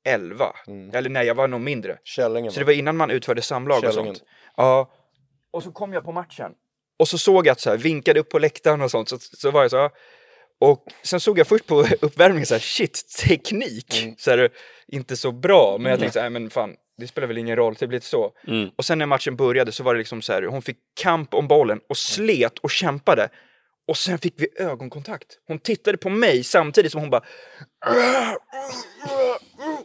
[0.05, 0.53] 11,
[0.93, 1.99] eller nej jag var nog mindre.
[2.05, 2.53] Källingen.
[2.53, 4.15] Så det var innan man utförde samlag och Källingen.
[4.15, 4.29] sånt.
[4.57, 4.91] Ja,
[5.51, 6.53] och så kom jag på matchen.
[7.03, 9.51] Och så såg jag att så här, vinkade upp på läktaren och sånt, så, så
[9.51, 9.91] var jag så här,
[10.61, 14.15] och sen såg jag först på uppvärmningen så här, shit, teknik.
[14.19, 14.51] Så här,
[14.89, 17.77] inte så bra, men jag tänkte så här, men fan, det spelar väl ingen roll,
[17.79, 18.33] det blir så.
[18.77, 21.49] Och sen när matchen började så var det liksom så här, hon fick kamp om
[21.49, 23.29] bollen och slet och kämpade.
[23.89, 25.27] Och sen fick vi ögonkontakt.
[25.49, 27.23] Hon tittade på mig samtidigt som hon bara...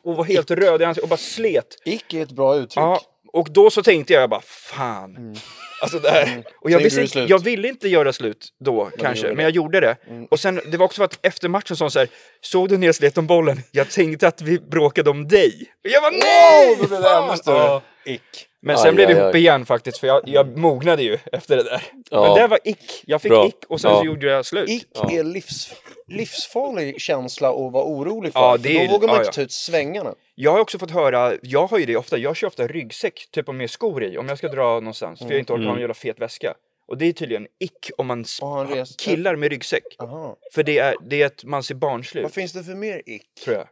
[0.03, 1.67] Och var helt röd i ansiktet och bara slet.
[1.85, 2.77] Ick är ett bra uttryck.
[2.77, 3.01] Ja,
[3.33, 5.35] och då så tänkte jag, jag bara fan.
[5.81, 6.43] Alltså det här.
[6.61, 9.79] Och jag, visste inte, jag ville inte göra slut då kanske, gjorde men jag gjorde
[9.79, 9.97] det.
[10.31, 12.07] Och sen, det var också för att efter matchen sa hon så här,
[12.41, 13.61] såg du när jag slet om bollen?
[13.71, 15.73] Jag tänkte att vi bråkade om dig.
[15.83, 16.75] Och jag var nej!
[16.75, 17.57] Blev det fan!" ännu större.
[17.57, 17.81] Ja.
[18.05, 18.46] Ick.
[18.61, 19.39] Men sen Aj, blev vi ihop aj.
[19.41, 21.83] igen faktiskt, för jag, jag mognade ju efter det där.
[22.11, 22.21] Ja.
[22.21, 23.03] Men det var ick.
[23.05, 23.47] Jag fick Bra.
[23.47, 23.99] ick och sen Ja.
[23.99, 24.69] så gjorde jag slut.
[24.69, 25.73] Ick är livs,
[26.07, 28.39] livsfarlig känsla att vara orolig för.
[28.39, 29.33] Ja, för det är- då vågar man ja, inte ja.
[29.33, 30.13] ta ut svängarna.
[30.35, 33.47] Jag har också fått höra, jag har ju det ofta, jag kör ofta ryggsäck, typ
[33.47, 35.93] med skor i, om jag ska dra någonstans, för jag inte orkar ha en jävla
[35.93, 36.53] fet väska.
[36.87, 38.25] Och det är tydligen ick om man
[38.69, 39.83] res- killar med ryggsäck.
[39.99, 40.35] Aha.
[40.53, 43.01] För det är, det är att man ser barnslig Vad ut, finns det för mer
[43.05, 43.23] ick?
[43.45, 43.67] tror jag.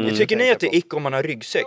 [0.00, 0.16] Mm.
[0.16, 1.64] Tycker ni att det är ick om man har ryggsäck?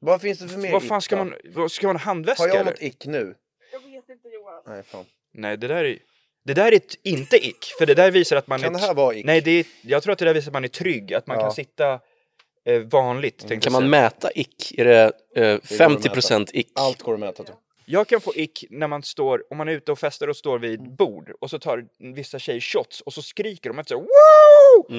[0.00, 2.48] Vad finns det för mer Vad fan ska man, vad, ska man ha handväska Har
[2.48, 2.70] jag eller?
[2.70, 3.34] något ick nu?
[3.72, 4.62] Jag vet inte Johan.
[4.66, 5.04] Nej, fan.
[5.34, 5.98] Nej, det där är
[6.44, 8.78] det där är ett, inte ick, för det där visar att man Kan är...
[8.80, 9.24] det här vara ick?
[9.26, 11.36] Nej, det är, jag tror att det där visar att man är trygg, att man
[11.36, 11.42] Ja.
[11.42, 12.00] kan sitta
[12.66, 13.38] eh, vanligt.
[13.38, 14.02] tänkte Kan jag man säga.
[14.02, 14.78] mäta ick?
[14.78, 16.68] Är det eh, att 50% ick?
[16.74, 17.44] Allt går att mäta.
[17.44, 17.56] Tror.
[17.88, 20.58] Jag kan få ick när man står, om man är ute och festar och står
[20.58, 24.06] vid bord och så tar vissa tjejer shots och så skriker de efter så här,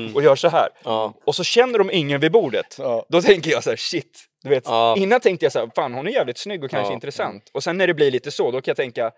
[0.07, 0.15] Woo!
[0.15, 0.69] och gör så här.
[0.83, 1.13] Ja.
[1.25, 2.75] Och så känner de ingen vid bordet.
[2.79, 3.05] Ja.
[3.09, 4.19] Då tänker jag så här, shit.
[4.47, 4.95] Du vet, Ja.
[4.97, 6.93] innan tänkte jag så här, fan hon är jävligt snygg och kanske Ja.
[6.95, 7.49] intressant.
[7.53, 9.11] Och sen när det blir lite så, då kan jag tänka,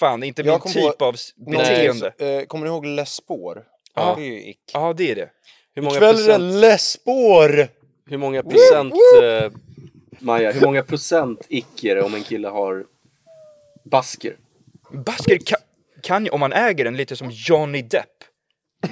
[0.00, 2.12] fan det är inte Jag min typ på av beteende.
[2.18, 3.64] eh, kommer ni ihåg Les Spår?
[3.94, 4.14] Ja.
[4.18, 4.58] Det är ju ick.
[4.72, 5.28] Ja, det är det.
[5.74, 7.68] Hur många Ikväll är det procent, Les Spår!
[8.10, 9.50] hur många procent eh,
[10.18, 12.84] Maja, hur många procent ick är det om en kille har
[13.84, 14.36] basker?
[14.92, 15.58] Basker kan,
[16.02, 18.06] kan ju, om man äger den lite som Johnny Depp,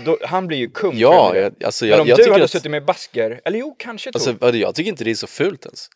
[0.04, 0.98] då, han blir ju kung.
[0.98, 3.76] Ja, jag, alltså Men jag, om jag du hade att, suttit med basker, eller jo,
[3.78, 5.88] kanske alltså, jag tycker inte det är så fult ens.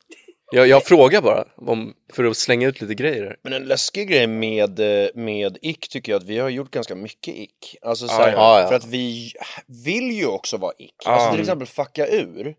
[0.54, 3.36] Jag, jag frågar bara, om, för att slänga ut lite grejer här.
[3.42, 6.94] Men en läskig grej med, eh, med ick tycker jag att vi har gjort ganska
[6.94, 7.76] mycket ick.
[7.82, 8.60] Alltså så Ja, här, ja.
[8.60, 9.32] Ja, för att vi
[9.84, 10.94] vill ju också vara ick.
[11.04, 11.10] Ja.
[11.10, 12.54] Alltså till exempel Fucka ur,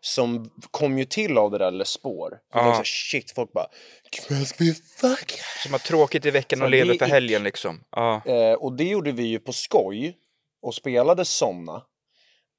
[0.00, 2.38] som kom ju till av det där Les Spår.
[2.54, 3.66] Här, shit, folk bara
[4.12, 5.42] Ikväll ska vi fucka!
[5.62, 7.80] Som har tråkigt i veckan Så och lever för helgen liksom.
[7.90, 8.22] Ja.
[8.26, 10.16] Eh, och det gjorde vi ju på skoj
[10.62, 11.82] och spelade såna.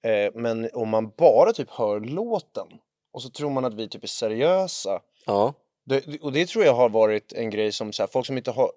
[0.03, 2.67] Eh, men om man bara typ hör låten
[3.13, 5.01] och så tror man att vi typ är seriösa.
[5.25, 5.53] ja,
[5.85, 8.51] Det, och det tror jag har varit en grej som så här, folk som inte
[8.51, 8.71] har,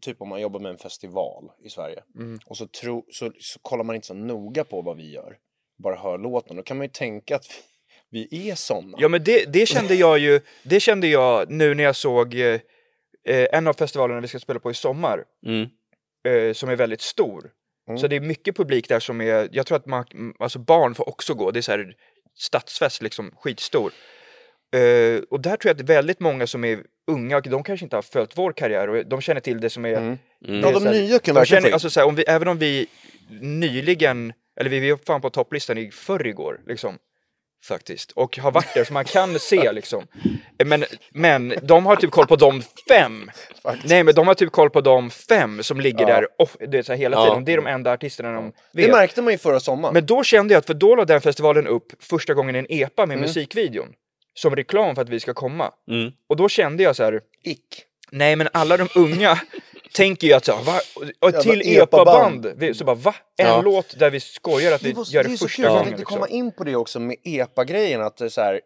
[0.00, 2.02] typ om man jobbar med en festival i Sverige
[2.46, 5.38] och så, tro, så, så kollar man inte så noga på vad vi gör,
[5.82, 6.56] bara hör låten.
[6.56, 7.46] Då kan man ju tänka att
[8.10, 8.98] vi, vi är såna.
[9.00, 12.60] Ja men det, det kände jag ju, det kände jag nu när jag såg eh,
[13.24, 15.68] eh, en av festivalerna vi ska spela på i sommar, mm.
[16.24, 17.50] eh, som är väldigt stor.
[17.98, 20.04] Så det är mycket publik där som är, jag tror att man,
[20.38, 21.94] alltså barn får också gå, det är så här
[22.38, 23.92] stadsfest liksom, skitstor.
[24.74, 27.96] Eh, och där tror jag att väldigt många som är unga, och de kanske inte
[27.96, 30.18] har följt vår karriär och de känner till det som är Mm.
[30.38, 32.58] det är Ja, de nya kan de känner, alltså, så här, om vi, Även om
[32.58, 32.86] vi
[33.40, 36.98] nyligen, eller vi var fan på topplistan i förrgår liksom.
[37.64, 38.10] Faktiskt.
[38.12, 40.06] Och har varit där så man kan se liksom.
[40.64, 43.30] Men, men de har typ koll på de fem.
[43.84, 46.82] Nej men de har typ koll på de fem som ligger där och, det är
[46.82, 47.24] så här, hela Ja.
[47.26, 47.44] tiden.
[47.44, 48.90] Det är de enda artisterna de det vet.
[48.90, 49.94] märkte man ju förra sommaren.
[49.94, 53.02] Men då kände jag att, för då la den festivalen upp första gången en EPA
[53.02, 53.08] Mm.
[53.18, 53.88] med musikvideon.
[54.34, 55.70] Som reklam för att vi ska komma.
[55.90, 56.10] Mm.
[56.28, 57.84] Och då kände jag så här, Ick.
[58.10, 59.38] nej men alla de unga
[59.94, 60.80] tänker ju att så, va?
[61.20, 62.52] Och till EPA-band.
[62.56, 63.14] Vi- Så bara va?
[63.38, 63.60] En Ja.
[63.62, 65.64] låt där vi skojar att vi Det, var, gör det det är så första kul,
[65.64, 65.84] jag gången.
[65.84, 66.14] tänkte Liksom.
[66.16, 68.60] komma in på det också med EPA-grejen, att det, är så här,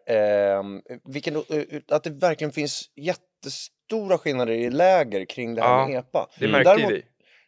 [1.11, 1.41] vilken, eh,
[1.91, 6.27] att det verkligen finns jättestora skillnader i läger kring det här Ja, med EPA.
[6.39, 7.01] Det märkte Däremot- vi.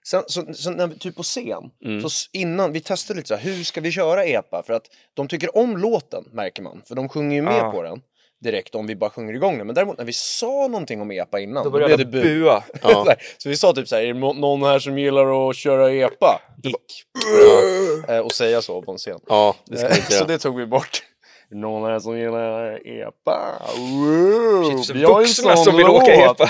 [0.07, 2.09] Sen, så, så när vi, typ på scen, Mm.
[2.09, 4.63] så innan, vi testade lite så här, hur ska vi köra EPA?
[4.63, 7.71] För att de tycker om låten, märker man, för de sjunger ju med Ja.
[7.71, 8.01] på den
[8.43, 9.67] direkt om vi bara sjunger igång den.
[9.67, 12.39] Men däremot när vi sa någonting om EPA innan, Då då, började blev det bu.
[12.39, 12.63] bua.
[12.84, 13.15] Ja.
[13.38, 15.91] Så vi sa typ så här, är det nå- någon här som gillar att köra
[15.91, 16.41] EPA?
[16.63, 17.04] Ick.
[18.10, 19.19] Eh, Och säga så på en scen.
[19.28, 21.04] Ja, det ska Eh, inte Så det tog vi bort.
[21.52, 23.62] Någon här som gillar EPA?
[23.78, 26.04] Wow, Så vi har ju en sån som vill låt.
[26.04, 26.50] åka EPA.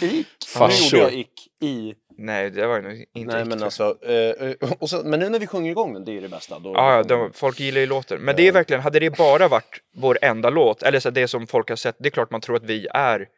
[0.02, 0.26] Ick.
[0.48, 0.96] Farsor.
[0.96, 1.94] Nu gjorde jag ick i...
[2.20, 3.48] Nej, det var nog inte Nej riktigt.
[3.48, 6.20] men alltså, eh, eh, och så, men nu när vi sjunger igång den, det är
[6.20, 6.58] det bästa.
[6.58, 8.20] Då, Ja, ja de, folk gillar ju låten.
[8.20, 11.46] Men det är verkligen, hade det bara varit vår enda låt, eller så det som
[11.46, 13.28] folk har sett, det är klart man tror att vi är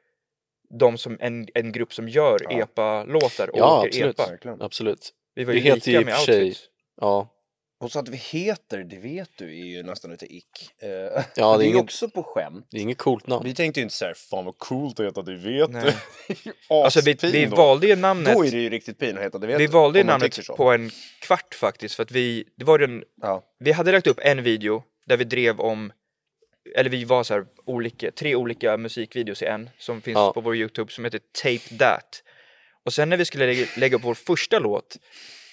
[0.78, 4.20] de som, en, en grupp som gör EPA-låtar och Ja, åker absolut.
[4.20, 4.30] EPA.
[4.30, 4.62] Verkligen.
[4.62, 5.10] Absolut.
[5.34, 6.64] Vi var Det ju heter ju lika i och med för sig- outfits.
[7.00, 7.28] Ja,
[7.80, 10.70] Och så att vi heter, det vet du, är ju nästan lite ick.
[10.78, 10.88] Eh,
[11.36, 12.66] Ja, det det är ju också på skämt.
[12.70, 13.44] det är inget coolt namn.
[13.44, 15.96] Vi tänkte ju inte såhär, fan vad coolt att heta det vet Nej.
[16.44, 16.52] du.
[16.68, 19.46] Alltså vi, vi valde ju namnet, Då är det ju riktigt pin att heta det
[19.46, 19.72] vet vi du.
[19.72, 20.90] valde ju namnet på en
[21.20, 23.44] kvart faktiskt, för att vi, det var den, Ja.
[23.58, 25.92] vi hade lagt upp en video där vi drev om,
[26.76, 30.32] eller vi var så här olika, tre olika musikvideos i en, som finns Ja.
[30.32, 32.22] på vår YouTube, som heter Tape That.
[32.84, 34.96] Och sen när vi skulle lägga, lägga upp vår första låt,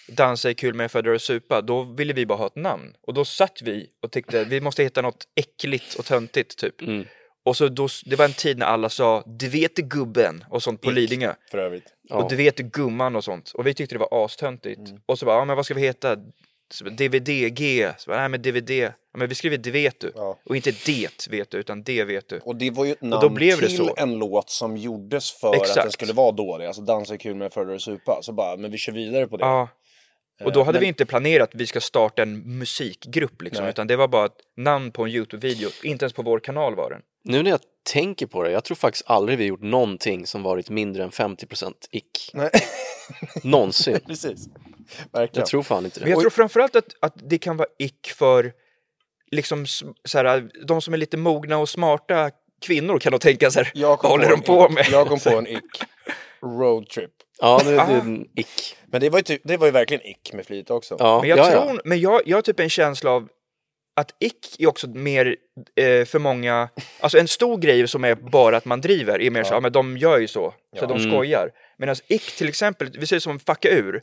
[0.08, 2.94] Dansa är kul med födder och supa, då ville vi bara ha ett namn.
[3.02, 6.82] Och då satt vi och tyckte vi måste hitta något äckligt och töntigt typ.
[6.82, 7.06] Mm.
[7.46, 10.82] Och så då, det var en tid när alla sa du vet gubben och sånt
[10.82, 11.34] på Lidingö.
[11.52, 11.86] För övrigt.
[12.10, 13.52] Och du vet gumman och sånt.
[13.54, 14.90] Och vi tyckte det var astöntigt.
[14.90, 15.02] Mm.
[15.06, 16.18] Och så bara, ja men vad ska vi heta?
[16.98, 17.92] DVD-G.
[17.98, 18.72] Så bara, nej men DVD.
[18.72, 20.12] Ja, men vi skriver det vet du.
[20.16, 20.38] Ja.
[20.46, 22.40] Och inte det vet du, utan det vet du.
[22.40, 23.96] Och det var ju ett då namn blev det till så.
[23.98, 25.82] en låt som gjordes för att Exakt.
[25.82, 26.66] den skulle vara dålig.
[26.66, 28.22] Alltså dansa är kul med fördrar och supa.
[28.22, 29.46] Så bara, men vi kör vidare på det.
[29.46, 29.70] Ja.
[30.44, 33.70] Och då hade men- vi inte planerat att vi ska starta en musikgrupp liksom, Nej.
[33.70, 35.70] utan det var bara ett namn på en YouTube-video.
[35.84, 37.02] Inte ens på vår kanal var den.
[37.24, 37.60] Nu när jag
[37.94, 41.74] tänker på det, jag tror faktiskt aldrig vi gjort någonting som varit mindre än 50%
[41.92, 42.32] ick.
[42.34, 42.50] Nej.
[43.44, 44.00] Någonsin.
[44.08, 44.48] Precis.
[45.12, 45.42] Verkligen.
[45.42, 46.22] Jag tror fan inte Men jag det.
[46.22, 48.54] tror framförallt att, att det kan vara ick för
[49.32, 49.66] liksom
[50.06, 53.72] så här, de som är lite mogna och smarta kvinnor kan nog tänka så här,
[53.76, 54.86] vad håller de på med?
[54.92, 55.84] Jag kom på en ick.
[56.42, 57.12] Roadtrip.
[57.42, 57.86] Ja, det, det Ah.
[57.88, 58.76] är en ick.
[58.92, 60.96] Men det var ju, typ, det var ju verkligen ick med flit också.
[61.00, 61.82] Ja, Men jag ja, tror, ja.
[61.86, 63.28] men jag, jag har typ en känsla av
[63.96, 65.36] att ick är också mer
[65.76, 66.70] eh, för många,
[67.00, 69.72] alltså en stor grej som är bara att man driver är mer så, ja men
[69.72, 71.12] de gör ju så, så de Mm.
[71.12, 71.50] skojar.
[71.78, 74.02] Medan ick till exempel, vi säger som fucka ur,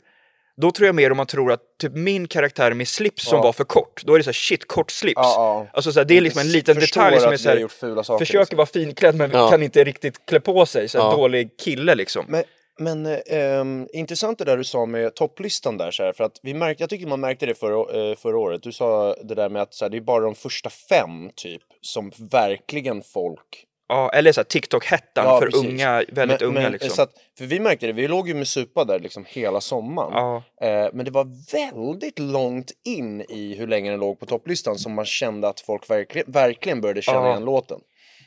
[0.61, 3.53] då tror jag mer om man tror att typ min karaktär med slips som var
[3.53, 5.13] för kort, då är det så här shit kort slips.
[5.15, 5.67] Ja, ja.
[5.73, 7.71] Alltså så här, det är liksom en liten Förstår detalj som är så här, gjort
[7.71, 8.57] fula saker, försöker liksom.
[8.57, 9.49] vara finklädd men Ja.
[9.49, 11.11] kan inte riktigt klä på sig, så här, Ja.
[11.15, 12.25] dålig kille liksom.
[12.27, 12.43] Men,
[12.79, 16.39] men eh, ehm, intressant det där du sa med topplistan där så här, för att
[16.43, 18.63] vi märkte, jag tycker man märkte det förra, eh, förra året.
[18.63, 21.61] Du sa det där med att så här, det är bara de första fem typ
[21.81, 25.69] som verkligen folk Ja, eller så TikTok-hettan Ja, för precis.
[25.69, 26.89] unga, väldigt Men- unga men, liksom.
[26.89, 30.11] Så att, för vi märkte det, vi låg ju med supa där liksom hela sommaren.
[30.13, 30.43] Ja.
[30.67, 34.93] Eh, men det var väldigt långt in i hur länge den låg på topplistan som
[34.93, 37.29] man kände att folk verkligen, verkligen började känna Ja.
[37.31, 37.79] igen låten.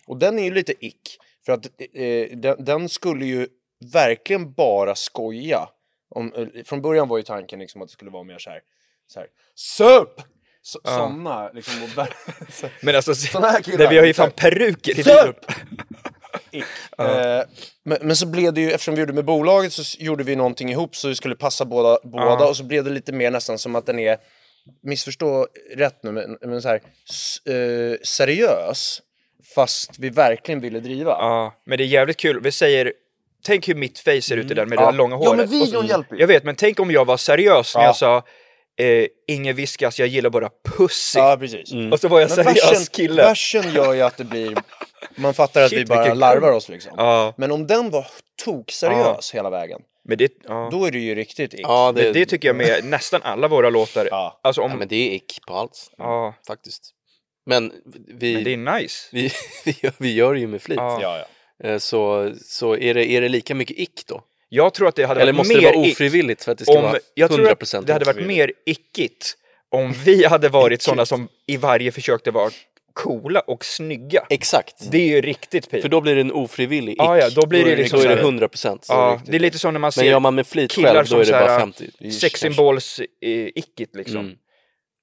[0.07, 1.19] Och den är ju lite ick.
[1.47, 3.47] För att eh, den, den skulle ju
[3.93, 5.69] verkligen bara skoja.
[6.11, 8.61] Om, från början var ju tanken liksom att det skulle vara mer så här,
[9.07, 10.21] så här SUP!
[10.63, 11.83] Så, Såna liksom.
[11.83, 12.13] Och, ver-
[12.51, 13.91] så- Men alltså, Såna här killar.
[13.91, 15.37] vi har ju fan peruker i Sup!
[16.51, 16.65] ick.
[16.99, 17.43] Eh,
[17.85, 20.71] men, men så blev det ju, eftersom vi gjorde med bolaget så gjorde vi någonting
[20.71, 22.49] ihop så det skulle passa båda, båda Ja.
[22.49, 24.19] och så blev det lite mer nästan som att den är,
[24.83, 26.81] missförstå rätt nu, men, men så här,
[27.55, 29.03] eh, seriös
[29.55, 31.11] fast vi verkligen ville driva.
[31.11, 32.41] Ja, men det är jävligt kul.
[32.43, 32.93] Vi säger,
[33.45, 34.91] tänk hur mitt face ser ut i den med det Ja.
[34.91, 35.37] där långa Ja, håret.
[35.37, 36.21] men videon så- hjälper ju.
[36.21, 37.87] Jag vet, men tänk om jag var seriös när Ja.
[37.89, 38.23] jag sa
[38.81, 41.19] eh, Ingen viskas, jag gillar bara pussy.
[41.19, 41.73] Ja, precis.
[41.93, 43.23] Och så var jag Men seriös versen, kille.
[43.23, 44.57] versen gör ju att det blir,
[45.17, 46.93] man fattar att Shit, vi bara larvar oss liksom.
[46.97, 47.35] Ja.
[47.37, 48.07] Men om den var
[48.45, 50.69] tokseriös hela vägen, Men det, ja.
[50.73, 51.61] då är det ju riktigt ick.
[51.63, 54.09] Ja, Men det, det tycker jag med nästan alla våra låtar.
[54.11, 54.41] Ja.
[54.43, 55.91] Alltså om, ja, men det är ick på allt.
[55.99, 56.91] ja, Faktiskt.
[57.47, 57.73] Men
[58.09, 59.09] vi, men det är nice.
[59.13, 59.31] vi,
[59.65, 60.77] vi, gör, vi gör det ju med flit.
[60.77, 60.99] Ja.
[61.03, 61.25] Ja, ja.
[61.79, 64.23] Så, så är, det, är det lika mycket ick då?
[64.49, 66.77] Jag tror att det hade Eller varit mer det vara ofrivilligt för att det ska
[66.77, 69.37] om, vara 100% Jag tror att det hade varit mer ickigt
[69.71, 72.51] om vi hade varit sådana som i varje försökte vara
[72.93, 74.27] coola och snygga.
[74.31, 74.91] Exakt.
[74.91, 75.83] Det är ju riktigt pin.
[75.83, 76.99] För då blir det en ofrivillig ick.
[76.99, 78.87] Ja, ja, då blir det liksom då är det här- 100 procent.
[78.89, 81.09] Ja, det är lite som när man ser Men gör man med flit killar själv,
[81.09, 81.85] då är det bara 50.
[82.11, 84.17] sexsymbols-ickigt liksom.
[84.21, 84.37] Mm.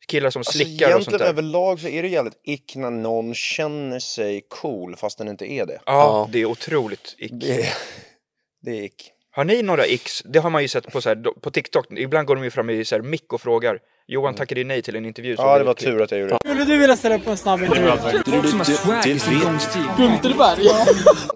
[0.07, 1.25] Killar som Alltså slickar och sånt egentligen där.
[1.25, 5.65] överlag så är det jävligt ick när någon känner sig cool fast den inte är
[5.65, 5.73] det.
[5.73, 6.29] Ja, Ja.
[6.31, 7.31] det är otroligt ick.
[7.33, 7.73] Det är,
[8.61, 9.11] det är ick.
[9.31, 10.21] Har ni några icks?
[10.25, 11.85] Det har man ju sett på, så här, på TikTok.
[11.91, 13.79] Ibland går de ju fram i så här, mick och frågar.
[14.07, 15.35] Johan tackade ju nej till en intervju.
[15.35, 16.49] så Ja, det var tur att jag gjorde det.
[16.49, 17.83] Skulle du vilja ställa upp på en snabb intervju?
[17.85, 20.67] Det vet Gunterberg?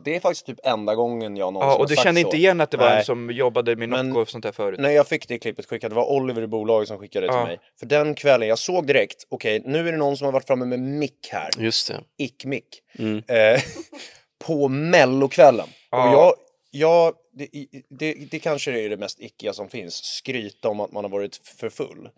[0.04, 2.28] Det är faktiskt typ enda gången jag någonsin Ja, och har du sagt kände så.
[2.28, 2.98] inte igen att det var Nej.
[3.00, 4.80] en som jobbade med Men- Nocco och sånt där förut?
[4.80, 7.40] När jag fick det klippet skickat, det var Oliver i bolaget som skickade det Ja.
[7.40, 7.60] till mig.
[7.80, 10.66] För den kvällen, jag såg direkt, okej, nu är det någon som har varit framme
[10.66, 11.50] med mick här.
[11.58, 12.00] Just det.
[12.18, 12.68] Ick-mick.
[13.28, 13.62] Eh,
[14.46, 15.68] på mellokvällen.
[15.92, 16.08] Ja.
[16.10, 16.34] Och jag,
[16.72, 17.48] jag det,
[17.90, 21.42] det, det kanske är det mest ickiga som finns, skryta om att man har varit
[21.60, 22.10] för full.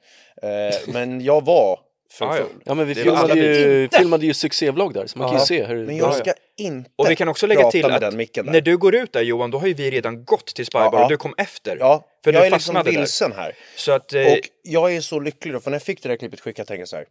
[0.41, 0.49] Eh,
[0.93, 1.79] men jag var
[2.11, 2.43] för Ja, ja.
[2.43, 2.61] full.
[2.65, 5.41] Ja men vi Det filmade ju, filmade ju succévlogg där så man kan Ja.
[5.41, 8.01] ju se hur Men jag ska inte Och vi kan också lägga till att
[8.45, 11.03] när du går ut där Johan, då har ju vi redan gått till Spybar Ja.
[11.03, 11.77] och du kom efter.
[11.79, 12.99] Ja, För jag du är liksom fastnade där.
[12.99, 13.55] vilsen här.
[13.75, 16.15] Så att, eh, Och jag är så lycklig då, för när jag fick det där
[16.15, 17.05] klippet skickat tänkte jag så här.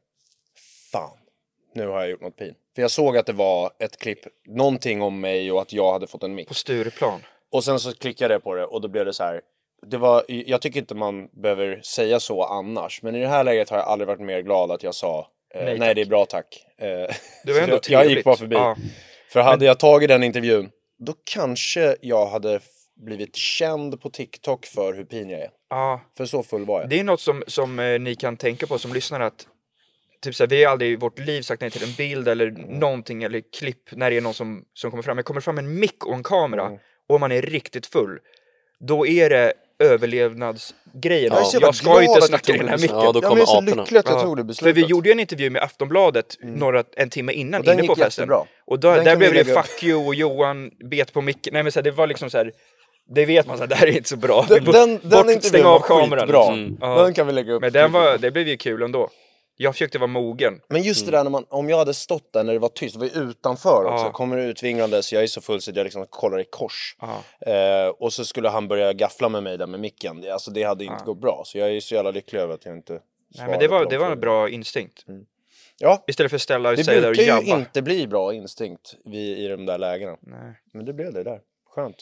[0.93, 1.11] Fan,
[1.74, 2.54] nu har jag gjort något pin.
[2.74, 4.18] För jag såg att det var ett klipp,
[4.48, 6.48] någonting om mig och att jag hade fått en mick.
[6.48, 7.20] på Stureplan.
[7.52, 9.40] Och sen så klickade jag på det och då blev det så här.
[9.86, 13.70] Det var, jag tycker inte man behöver säga så annars, men i det här läget
[13.70, 16.06] har jag aldrig varit mer glad att jag sa eh, Nej, nej, tack." det är
[16.06, 16.66] bra tack.
[16.78, 16.86] Eh,
[17.44, 18.56] Det var ändå jag, jag gick bara förbi.
[18.56, 18.76] Ja.
[19.32, 22.60] För hade jag tagit den intervjun, då kanske jag hade
[22.96, 25.50] blivit känd på TikTok för hur pin jag är.
[25.70, 26.88] Ja, För så full var jag.
[26.90, 29.46] det är något som, som eh, ni kan tänka på som lyssnar att
[30.24, 33.22] Typ såhär, vi har aldrig i vårt liv sagt nej till en bild eller någonting
[33.22, 35.16] eller klipp när det är någon som, som kommer fram.
[35.16, 36.78] Men kommer fram en mick och en kamera Mm.
[37.08, 38.18] och man är riktigt full.
[38.80, 41.32] då är det överlevnadsgrejen.
[41.32, 42.96] Jag så jävla Jag ska inte jag snacka i den här micken.
[42.96, 43.82] Ja, då Ja, kommer jag är så aporna.
[43.82, 44.22] lycklig att jag Ja.
[44.22, 44.76] tog det För beslutet.
[44.76, 48.22] vi gjorde ju en intervju med Aftonbladet några, en timme innan, Och inne på festen.
[48.22, 48.44] jättebra.
[48.66, 51.52] Och då, där blev det lägga fuck you och Johan bet på micken.
[51.54, 52.52] Nej men så här, det var liksom så här.
[53.14, 54.46] Det vet man, så här, det här är inte så bra.
[54.48, 56.20] Den, den, bort, den intervjun var av kameran.
[56.26, 56.54] skitbra.
[56.54, 56.78] liksom.
[56.80, 57.02] Ja.
[57.02, 57.60] Den kan vi lägga upp.
[57.62, 59.10] Men den var, det blev ju kul ändå.
[59.62, 60.61] Jag försökte vara mogen.
[60.68, 62.94] Men just det där när man, om jag hade stått där när det var tyst,
[62.94, 64.12] det var ju utanför också, Ja.
[64.12, 66.96] kommer utvinglandes, jag är så full så att jag liksom kollar i kors.
[67.00, 67.52] Ja.
[67.52, 70.62] Eh, och så skulle han börja gaffla med mig där med micken, Det- alltså det
[70.62, 71.42] hade inte gått bra.
[71.46, 72.92] Så jag är så jävla lycklig över att jag inte
[73.38, 75.04] Nej men det på var, de det var en bra instinkt.
[75.78, 77.61] Ja, Istället för att ställa det sig där och brukar ju jabba.
[77.61, 80.16] inte bli bra instinkt vid, i de där lägena.
[80.20, 80.54] Nej.
[80.72, 81.40] Men det blev det där,
[81.74, 81.96] skönt.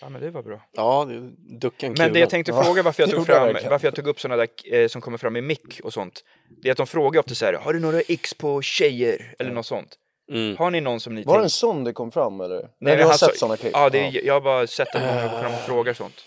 [0.00, 0.60] Ja men det var bra.
[0.72, 3.94] Ja, det- ducka en Men det jag tänkte fråga varför jag tog fram, varför jag
[3.94, 6.24] tog upp sådana där eh, som kommer fram i mick och sånt.
[6.62, 9.34] Det är att de frågar ofta så här, har du några x på tjejer?
[9.38, 9.98] Eller något sånt.
[10.30, 10.56] Mm.
[10.56, 12.56] Har ni någon som ni Var det en sån det kom fram eller?
[12.60, 13.72] Nej, men du har han sett såna klipp?
[13.74, 16.24] Ja, det är, jag har bara sett att många går fram och frågar sånt.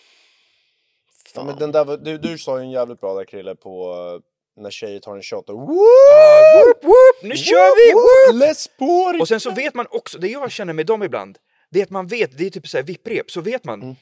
[1.35, 4.61] Ja, men den där, du, du sa ju en jävligt bra där Krille på eh,
[4.63, 7.93] när tjejer tar en shot och Whoop, whoop, nu kör vi!
[7.93, 8.41] Whoop!
[8.41, 9.13] Läs på!
[9.19, 11.37] Och sen så vet man också, det jag känner med dem ibland,
[11.83, 13.95] att man vet, det är typ såhär vipprep, så vet man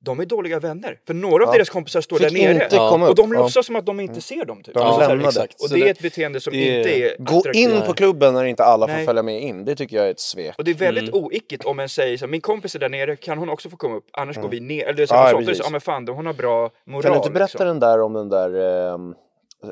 [0.00, 0.98] de är dåliga vänner.
[1.06, 1.52] För några av Ja.
[1.54, 3.38] deras kompisar står Fick där nere och de Ja.
[3.40, 4.62] låtsas som att de inte ser dem.
[4.62, 4.74] Typ.
[4.74, 5.28] De Så här, lämnade.
[5.28, 5.62] exakt.
[5.62, 7.68] Och Så det är ett beteende som det inte är Gå attraktivt.
[7.68, 9.06] in på klubben när inte alla får Nej.
[9.06, 10.54] följa med in, det tycker jag är ett svek.
[10.58, 13.16] Och det är väldigt oickigt om en säger så här, min kompis är där nere,
[13.16, 14.06] kan hon också få komma upp?
[14.12, 14.86] Annars går vi ner.
[14.86, 15.46] Eller så Ja, här, sånt.
[15.46, 15.64] precis.
[15.64, 17.02] ja men fan, hon har bra moral.
[17.02, 17.66] Kan du inte berätta liksom.
[17.66, 18.50] den där om den där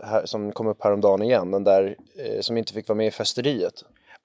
[0.05, 3.11] här, som kom upp häromdagen igen, den där eh, som inte fick vara med i
[3.11, 3.75] festeriet?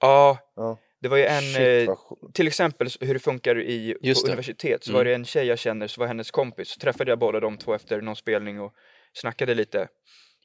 [0.00, 0.76] Ja, Ja.
[1.02, 4.26] Det var ju en, Shit, eh, vad till exempel hur det funkar i, Just på
[4.26, 4.32] det.
[4.32, 7.18] universitet, så var det en tjej jag känner, så var hennes kompis, så träffade jag
[7.18, 8.72] båda de två efter någon spelning och
[9.12, 9.88] snackade lite,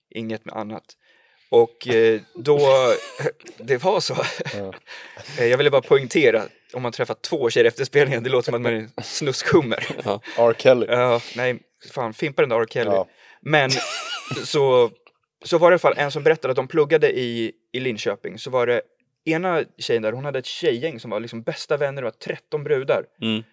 [0.09, 0.83] inget med annat.
[1.49, 2.59] Och eh, då,
[3.57, 4.15] det var så.
[5.39, 6.43] Eh, jag ville bara poängtera,
[6.73, 9.87] om man träffar två tjejer efter spelningen, det låter som att man är snuskhummer.
[10.37, 10.53] R.
[10.57, 10.85] Kelly.
[10.89, 11.59] Ja, nej,
[11.91, 12.65] fan, fimpa den där R.
[12.69, 12.91] Kelly.
[12.91, 13.07] Ja.
[13.41, 13.69] Men
[14.43, 14.91] så,
[15.45, 18.39] så var det i alla fall en som berättade att de pluggade i, i Linköping,
[18.39, 18.81] så var det
[19.27, 22.63] ena tjejen där, hon hade ett tjejgäng som var liksom bästa vänner, det var 13
[22.63, 23.03] brudar.
[23.21, 23.43] Mm.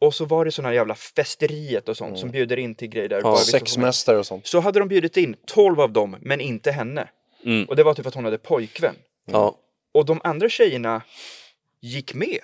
[0.00, 3.22] Och så var det såna jävla festeriet och sånt som bjuder in till grejer där.
[3.22, 3.38] med.
[3.38, 4.46] Sexmästare och sånt.
[4.46, 7.08] Så hade de bjudit in 12 av dem, men inte henne.
[7.44, 7.64] Mm.
[7.64, 8.94] Och det var typ att hon hade pojkvän.
[9.24, 9.56] Ja.
[9.92, 11.02] Och de andra tjejerna
[11.80, 12.38] gick med.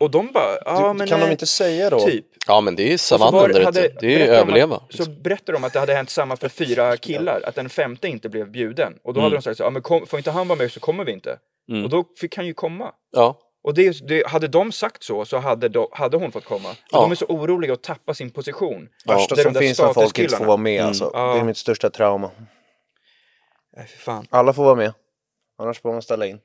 [0.00, 0.06] Mm.
[0.06, 1.08] Och de bara, ja Du, men...
[1.08, 2.00] kan de eh, inte säga då?
[2.00, 2.26] Typ.
[2.46, 3.92] ja, men det är ju savannen där hade-.
[4.00, 4.76] Det är ju de överleva.
[4.76, 8.08] Att, så berättade de att det hade hänt samma för fyra killar, att den femte
[8.08, 8.94] inte blev bjuden.
[9.02, 10.80] Och då hade de sagt så, ja men kom, får inte han vara med så
[10.80, 11.38] kommer vi inte.
[11.70, 11.84] Mm.
[11.84, 12.92] Och då fick han ju komma.
[13.12, 13.38] Ja.
[13.62, 16.68] Och det, det, hade de sagt så, så hade, de, hade hon fått komma.
[16.90, 17.00] Ja.
[17.00, 18.88] De är så oroliga att tappa sin position.
[19.06, 21.10] Värsta Det är som de finns när folk inte får vara med alltså.
[21.14, 21.34] Ja.
[21.34, 22.30] Det är mitt största trauma.
[23.76, 24.26] Nej, för fan.
[24.30, 24.92] Alla får vara med.
[25.58, 26.40] Annars får man ställa in.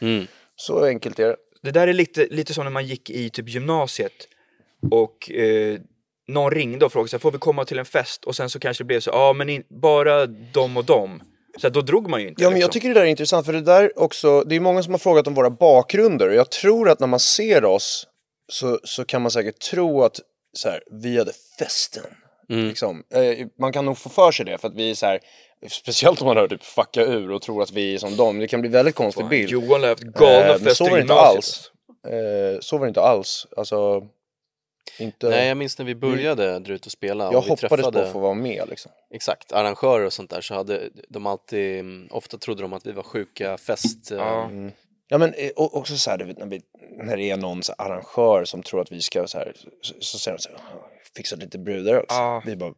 [0.00, 0.26] Mm.
[0.56, 1.36] Så enkelt är det.
[1.62, 4.28] Det där är lite, lite som när man gick i typ gymnasiet
[4.90, 5.78] och eh,
[6.28, 8.24] någon ringde och frågade så här, får vi komma till en fest?
[8.24, 11.22] Och sen så kanske det blev så, ja men in, bara de och de.
[11.58, 12.42] Så här, då drog man ju inte.
[12.42, 12.72] Ja, men jag liksom.
[12.72, 15.26] tycker det där är intressant för det där också, det är många som har frågat
[15.26, 18.06] om våra bakgrunder och jag tror att när man ser oss
[18.48, 20.20] så, så kan man säkert tro att
[20.52, 22.04] så här, vi hade festen.
[22.48, 23.04] Liksom.
[23.10, 25.20] Eh, man kan nog få för sig det för att vi är så här,
[25.68, 28.46] speciellt om man hör typ fucka ur och tror att vi är som dem, det
[28.46, 29.50] kan bli väldigt konstig bild.
[29.50, 31.70] Johan har haft galna Eh, fester så var det inte alls.
[32.06, 33.46] Eh, så var det inte alls.
[33.56, 34.06] Alltså,
[34.98, 35.28] inte...
[35.28, 37.24] Nej, jag minns när vi började dra ut och spela.
[37.24, 38.92] jag och vi hoppades på träffade, att få vara med liksom.
[39.10, 42.92] Exakt, arrangörer och sånt där så hade de alltid, mm, ofta trodde de att vi
[42.92, 44.12] var sjuka fest...
[44.12, 44.48] eh,
[45.08, 45.18] Ja.
[45.18, 46.60] Men eh, och- också så här, vet, när, vi,
[47.04, 49.52] när det är någon så här, arrangör som tror att vi ska så här,
[49.82, 50.58] så, så säger de så här,
[51.16, 52.16] fixa lite brudar också.
[52.16, 52.42] Ja.
[52.46, 52.72] Vi bara,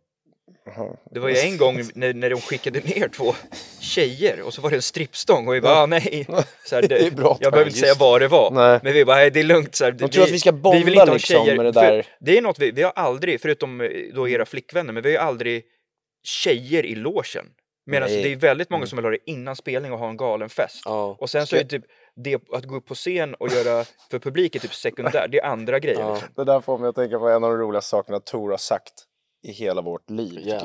[0.64, 0.96] jaha.
[1.10, 3.34] Det var ju en gång när, när de skickade ner två
[3.80, 6.26] tjejer och så var det en strippstång och vi bara, ah, nej.
[6.64, 8.50] Så här, Det är bra, jag behöver inte säga vad det var.
[8.50, 8.80] Nej.
[8.82, 9.74] Men vi bara, nej det är lugnt.
[9.74, 11.56] Så här, De tror att vi ska bonda vill inte ha liksom tjejer.
[11.56, 12.06] med det För där.
[12.20, 15.22] Det är något vi, vi har aldrig, förutom eh, då era flickvänner, men vi har
[15.22, 15.64] ju aldrig
[16.24, 17.46] tjejer i logen.
[17.86, 20.48] Medan det är väldigt många som vill ha det innan spelning och ha en galen
[20.48, 20.82] fest.
[20.84, 21.16] Ja.
[21.20, 21.84] Och sen så är det typ
[22.24, 25.78] det att gå upp på scen och göra för publiken typ sekundär, det är andra
[25.78, 26.12] grejer.
[26.12, 26.28] Liksom.
[26.36, 28.92] Det där får mig att tänka på en av de roligaste sakerna Tor har sagt
[29.42, 30.40] i hela vårt liv.
[30.44, 30.64] Ja.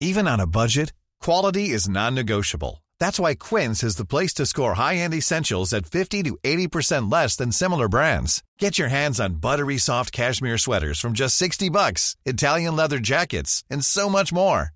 [0.00, 0.92] Even on a budget,
[1.24, 2.82] quality is non-negotiable.
[3.00, 7.36] That's why Quince is the place to score high-end essentials at 50 to 80% less
[7.36, 8.42] than similar brands.
[8.58, 13.64] Get your hands on buttery soft cashmere sweaters from just 60 bucks, Italian leather jackets,
[13.70, 14.75] and so much more.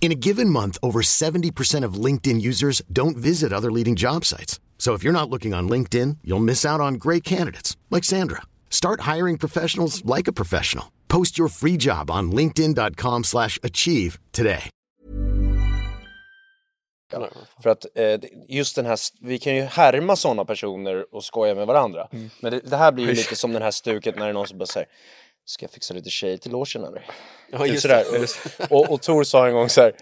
[0.00, 4.58] In a given month, over 70% of LinkedIn users don't visit other leading job sites.
[4.78, 8.42] So if you're not looking on LinkedIn, you'll miss out on great candidates like Sandra.
[8.70, 10.92] Start hiring professionals like a professional.
[11.08, 14.70] Post your free job on linkedin.com/achieve slash achieve today.
[17.62, 21.66] För att eh, just den här, vi kan ju härma sådana personer och skoja med
[21.66, 22.08] varandra.
[22.12, 22.30] Mm.
[22.40, 24.46] Men det, det här blir ju lite som den här stuket när det är någon
[24.46, 24.88] som bara säger
[25.48, 27.06] Ska jag fixa lite tjejer till logen eller?
[27.50, 28.04] Ja, Typ just sådär.
[28.58, 28.70] det.
[28.74, 29.92] Och, och Tor sa en gång så här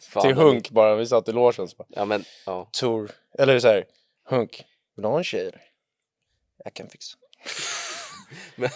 [0.00, 2.68] Fan, till Hunk bara, vi satt i logen så bara Ja, men, ja.
[2.80, 3.84] Tor, eller så här
[4.28, 4.64] Hunk,
[4.96, 5.62] vill du ha en tjej eller?
[6.64, 7.16] Jag kan fixa.
[8.56, 8.70] Men,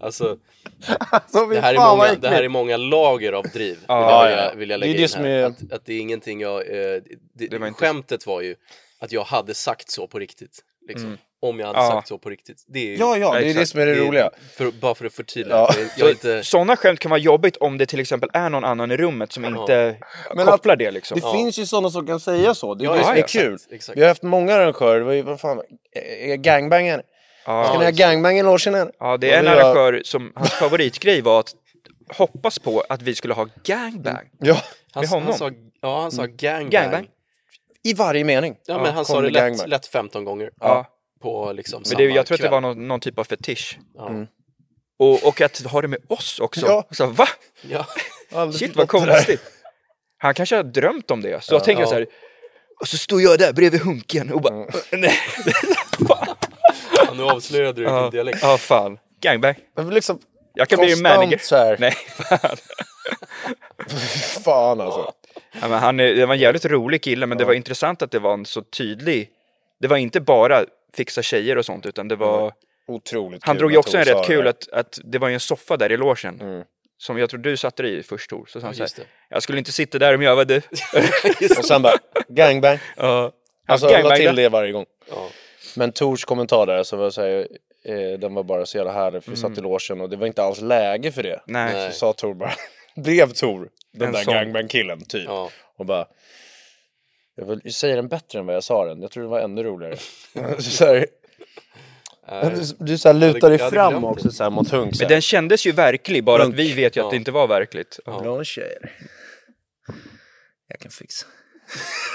[0.00, 0.38] alltså,
[1.32, 4.38] Så det här, är många, det här är många lager av driv, vill, Ja, jag,
[4.38, 4.42] ja.
[4.42, 5.30] vill, jag, vill jag Det är lägga det in här.
[5.30, 6.60] är- Att, att det är ingenting jag...
[6.60, 7.02] Eh,
[7.34, 8.56] det, Det var inte- Skämtet var ju
[8.98, 10.64] att jag hade sagt så på riktigt.
[10.88, 11.18] Liksom.
[11.42, 11.88] Om jag hade Ja.
[11.90, 12.64] sagt så på riktigt.
[12.68, 14.30] Det är, ju- Ja, ja, det är det som är det roliga.
[14.56, 15.56] För, bara för att förtydliga.
[15.56, 15.74] Ja.
[15.96, 16.44] Jag inte...
[16.44, 19.44] Sådana skämt kan vara jobbigt om det till exempel är någon annan i rummet som
[19.44, 19.96] inte
[20.34, 21.20] Men kopplar det liksom.
[21.20, 23.18] Det finns ju sådana som kan säga så, det är Ja, det som ja, är
[23.18, 23.58] exakt, kul.
[23.70, 23.98] exakt.
[23.98, 25.60] Vi har haft många arrangörer, vad, vad fan,
[26.22, 27.00] är gangbangen?
[27.42, 28.92] Ska Ja, ni ha gangbang i logen eller?
[28.98, 31.52] ja, det är en arrangör som, hans favoritgrej var att
[32.16, 34.28] hoppas på att vi skulle ha gangbang.
[34.38, 34.56] Ja,
[34.92, 35.26] Han, med honom.
[35.28, 36.70] han sa, ja, han sa gangbang.
[36.70, 37.06] Gangbang.
[37.84, 38.54] i varje mening.
[38.66, 40.50] Ja, men han sa det det lätt, lätt 15 gånger.
[40.60, 40.86] Ja.
[41.22, 42.50] På liksom Men det, jag tror att det kväll.
[42.50, 43.78] var någon, någon typ av fetisch.
[43.94, 44.10] Ja.
[44.98, 46.66] Och, och att ha det med oss också.
[46.66, 46.88] Ja.
[46.90, 47.28] Så, va?
[47.62, 47.86] Ja.
[48.52, 49.40] Shit vad konstigt.
[50.18, 51.44] Han kanske har drömt om det.
[51.44, 51.88] Så jag tänker Ja.
[51.88, 52.06] så här.
[52.80, 54.54] Och så står jag där bredvid Hunken och bara...
[54.54, 54.68] Mm.
[55.00, 55.14] Nej.
[56.96, 58.38] Ja, nu avslöjade du Ja, din dialekt.
[58.42, 58.98] ja, fan.
[59.20, 59.54] Gangbang.
[59.76, 60.18] Men liksom,
[60.54, 61.38] Jag kan bli Konstant manager.
[61.42, 61.76] så här.
[61.80, 62.56] Nej, fan.
[64.44, 65.12] fan alltså.
[65.60, 68.10] Ja, men han, är- det var en jävligt rolig kille, men det var intressant att
[68.10, 69.28] det var en så tydlig...
[69.82, 70.64] Det var inte bara
[70.94, 72.52] fixa tjejer och sånt, utan det var...
[72.86, 75.40] Otroligt Han kul drog ju också en rätt kul att, att det var ju en
[75.40, 76.40] soffa där i logen.
[76.40, 76.64] Mm.
[76.98, 78.46] Som jag tror du satte dig i först Tor.
[78.48, 79.10] Så sa han så just här, det.
[79.28, 80.56] jag skulle inte sitta där om jag var du.
[81.58, 81.94] Och sen bara,
[82.28, 82.78] gangbang.
[82.96, 83.32] ja.
[83.66, 84.86] Alltså Han jag la till det varje gång.
[85.10, 85.28] Ja.
[85.76, 87.46] Men Tors kommentar där, så var jag säga,
[87.84, 90.26] eh, den var bara så jävla härlig, för vi satt i logen och det var
[90.26, 91.40] inte alls läge för det.
[91.46, 91.92] Nej.
[91.92, 92.52] Så sa Tor bara,
[92.96, 95.24] blev Tor den En där gangbang-killen typ.
[95.26, 95.50] Ja.
[95.76, 96.06] Och bara,
[97.34, 99.62] jag vill säga den bättre än vad jag sa den, jag tror det var ännu
[99.62, 99.96] roligare.
[100.60, 101.06] så här,
[102.54, 104.94] du du så här lutar dig fram också så här mot Hunk.
[105.00, 106.58] Men den kändes ju verklig, bara att Hunk.
[106.58, 107.10] vi vet ju att Ja.
[107.10, 107.98] det inte var verkligt.
[108.04, 108.12] Ja.
[108.14, 108.92] Vill du ha en tjej eller?
[110.68, 111.26] Jag kan fixa.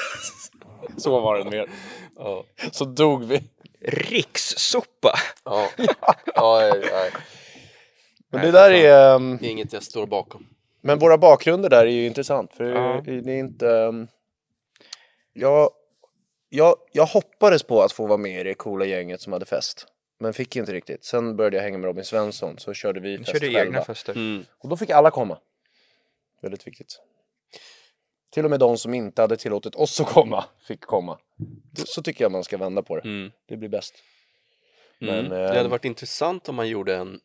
[0.97, 1.69] så var det mer.
[2.15, 2.45] Ja.
[2.71, 3.43] Så dog vi.
[3.81, 5.13] Rikssopa!
[5.45, 5.69] Ja.
[5.77, 5.87] Ja,
[6.67, 7.09] ja, ja.
[8.31, 9.15] Men det där är...
[9.15, 10.47] ehm, Det är inget jag står bakom.
[10.81, 13.01] Men våra bakgrunder där är ju intressant för Ja.
[13.05, 13.91] det är inte...
[15.39, 15.69] Jag,
[16.49, 19.87] jag, jag hoppades på att få vara med i det coola gänget som hade fest.
[20.19, 21.05] Men fick inte riktigt.
[21.05, 23.61] Sen började jag hänga med Robin Svensson så körde vi fest körde själva.
[23.61, 24.13] egna fester.
[24.13, 24.45] Mm.
[24.57, 25.39] Och då fick alla komma.
[26.41, 27.01] Väldigt viktigt.
[28.31, 31.19] Till och med de som inte hade tillåtit oss att komma fick komma.
[31.85, 33.01] Så tycker jag man ska vända på det.
[33.01, 33.31] Mm.
[33.45, 33.95] Det blir bäst.
[35.01, 35.15] Mm.
[35.15, 37.19] Men, det eh, hade varit intressant om man gjorde en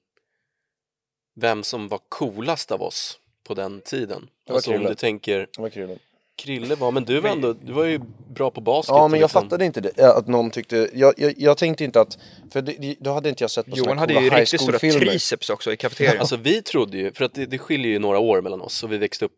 [1.35, 4.29] Vem som var coolast av oss på den tiden.
[4.47, 5.49] var Alltså om du tänker
[5.87, 5.99] Det.
[6.37, 8.01] Krille var, men du var ändå, du var ju
[8.35, 8.95] bra på basket.
[8.95, 12.01] Ja men jag liksom- fattade inte det, att någon tyckte, jag, jag, jag tänkte inte
[12.01, 12.19] att,
[12.53, 15.73] för det, då hade inte jag sett på Johan hade ju riktigt stora triceps också
[15.73, 16.19] i kafeterian.
[16.19, 18.93] Alltså vi trodde ju, för att det, det skiljer ju några år mellan oss och
[18.93, 19.33] vi växte upp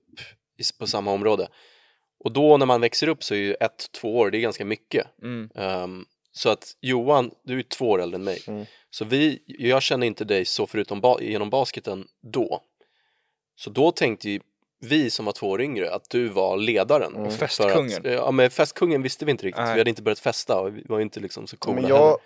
[0.58, 1.48] i, på samma område.
[2.24, 4.64] Och då när man växer upp så är ju ett, två år, det är ganska
[4.64, 5.06] mycket.
[5.22, 5.50] Mm.
[5.54, 8.42] Ehm, så att Johan, du är ju två år äldre än mig.
[8.46, 8.66] Mm.
[8.90, 12.60] Så vi, jag känner inte dig så förutom ba, genom basketen då.
[13.56, 14.40] Så då tänkte ju
[14.80, 17.16] vi som var två år yngre att du var ledaren.
[17.16, 17.30] Mm.
[17.30, 17.98] För Festkungen.
[17.98, 19.74] Att, ja men festkungen visste vi inte riktigt, Nej.
[19.74, 21.96] vi hade inte börjat festa och vi var inte liksom så coola Men heller.
[21.98, 22.18] jag,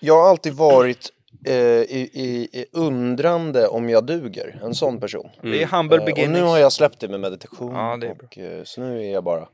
[0.00, 1.12] jag har alltid varit
[1.46, 5.28] eh, i, i, i undrande om jag duger, en sån person.
[5.42, 8.14] Det är humble Eh, och nu har jag släppt det med meditation Ja, det är
[8.14, 8.26] bra.
[8.26, 9.48] och eh, så nu är jag bara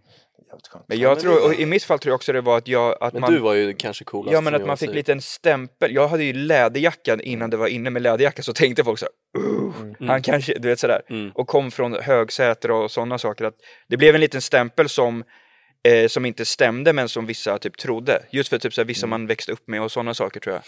[0.48, 0.84] jävligt skönt.
[0.88, 3.12] Men jag tror, och i mitt fall tror jag också det var att jag, att
[3.12, 3.32] Men man...
[3.32, 4.96] du var ju kanske coolast Ja men att man fick säger.
[4.96, 5.94] lite en stämpel.
[5.94, 9.42] Jag hade ju läderjackan innan det var inne med läderjacka så tänkte folk så här,
[9.42, 9.72] "Uh,
[10.08, 11.02] han kanske, du vet sådär.
[11.10, 11.30] Mm.
[11.34, 13.44] Och kom från Högsäter och sådana saker.
[13.44, 13.54] Att
[13.88, 15.24] det blev en liten stämpel som,
[15.88, 18.22] eh, som inte stämde men som vissa typ trodde.
[18.30, 20.62] Just för typ så här, vissa man växte upp med och sådana saker tror jag.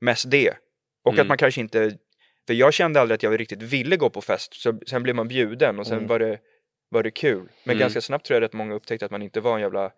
[0.00, 0.50] Mest det.
[1.04, 1.22] Och Mm.
[1.22, 1.92] att man kanske inte,
[2.46, 4.54] för jag kände aldrig att jag riktigt ville gå på fest.
[4.54, 6.38] Så sen blev man bjuden och sen var, det,
[6.90, 7.48] var det kul.
[7.64, 7.78] Men Mm.
[7.80, 9.90] ganska snabbt tror jag att många upptäckte att man inte var en jävla,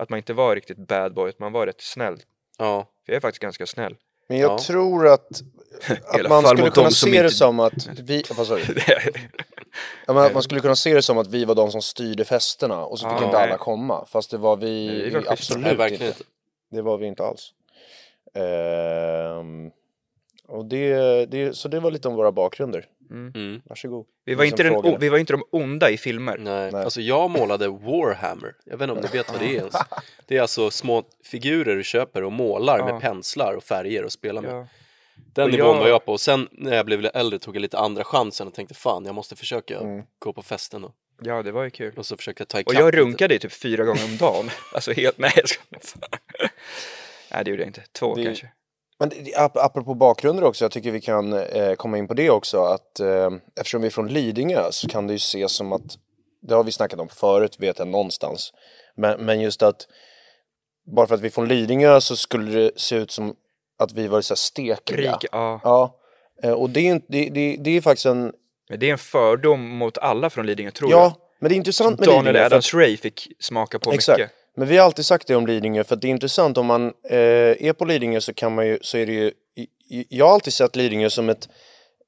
[0.00, 2.16] att man inte var riktigt bad boy, att man var rätt snäll.
[2.58, 3.96] Ja, För jag är faktiskt ganska snäll.
[4.28, 4.58] Men jag Ja.
[4.58, 5.28] tror att
[6.04, 8.62] att man skulle kunna se det inte- som att vi, vad sa du?
[10.06, 12.24] Ja, men att man skulle kunna se det som att vi var de som styrde
[12.24, 13.58] festerna och så fick Ja, inte alla nej.
[13.58, 14.04] komma.
[14.06, 16.14] Fast det var vi, Nej, vi vi var absolut Nej, inte.
[16.70, 17.52] Det var vi inte alls.
[18.34, 19.70] Ehm,
[20.48, 22.86] och det, det, så det var lite om våra bakgrunder.
[23.10, 23.62] Mm.
[23.64, 24.06] Varsågod.
[24.24, 26.36] Vi var, inte den, vi var inte de onda i filmer.
[26.38, 26.72] Nej.
[26.72, 26.84] Nej.
[26.84, 28.54] alltså jag målade Warhammer.
[28.64, 29.74] Jag vet inte om ni vet vad det är ens.
[30.26, 32.84] Det är alltså små figurer du köper och målar Ja.
[32.92, 34.50] med penslar och färger och spelar med.
[34.54, 34.66] Ja.
[35.34, 37.56] Den Och nivån jag- var jag på och sen när jag blev lite äldre tog
[37.56, 40.02] jag lite andra chansen och tänkte fan jag måste försöka Mm.
[40.18, 41.92] gå på festen och, ja, det var ju kul.
[41.96, 42.96] och så försökte jag ta Och jag lite.
[42.98, 44.50] runkade ju typ fyra gånger om dagen.
[44.74, 46.10] Alltså helt, nej jag skojar.
[47.32, 48.48] Nej det gjorde jag inte, två Det- kanske.
[48.98, 52.62] Men ap- apropå bakgrunder också, jag tycker vi kan eh, komma in på det också.
[52.62, 53.30] Att eh,
[53.60, 55.82] eftersom vi är från Lidingö så kan det ju ses som att,
[56.42, 58.52] det har vi snackat om förut vet jag någonstans.
[58.96, 59.86] Men, men just att
[60.96, 63.34] bara för att vi är från Lidingö så skulle det se ut som
[63.78, 64.76] att vi var så här stekiga.
[64.96, 65.60] Krig, ja.
[65.64, 65.98] Ja,
[66.42, 68.32] eh, och det är, inte, det, det, det är faktiskt en,
[68.68, 71.00] Men det är en fördom mot alla från Lidingö tror jag.
[71.00, 72.38] ja, men det är intressant med Daniel Lidingö.
[72.40, 74.18] för att- Adams Ray fick smaka på Exakt.
[74.18, 74.32] mycket.
[74.58, 76.86] Men vi har alltid sagt det om Lidingö för att det är intressant om man
[77.10, 77.16] eh,
[77.66, 79.32] är på Lidingö så kan man ju, så är det ju,
[80.08, 81.48] jag har alltid sett Lidingö som ett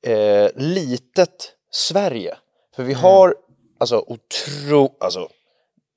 [0.07, 2.35] eh, litet Sverige.
[2.77, 3.35] För vi har,
[3.81, 5.29] alltså otro, alltså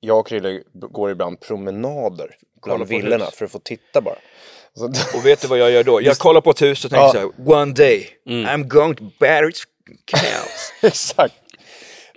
[0.00, 4.16] jag och Krille går ibland promenader bland villorna för att få titta bara.
[5.14, 6.02] Och vet du vad jag gör då?
[6.02, 7.12] Jag kollar på ett hus och tänker Ja.
[7.12, 9.62] så här, one day I'm going to Barry's
[10.04, 10.72] canals.
[10.82, 11.34] exakt.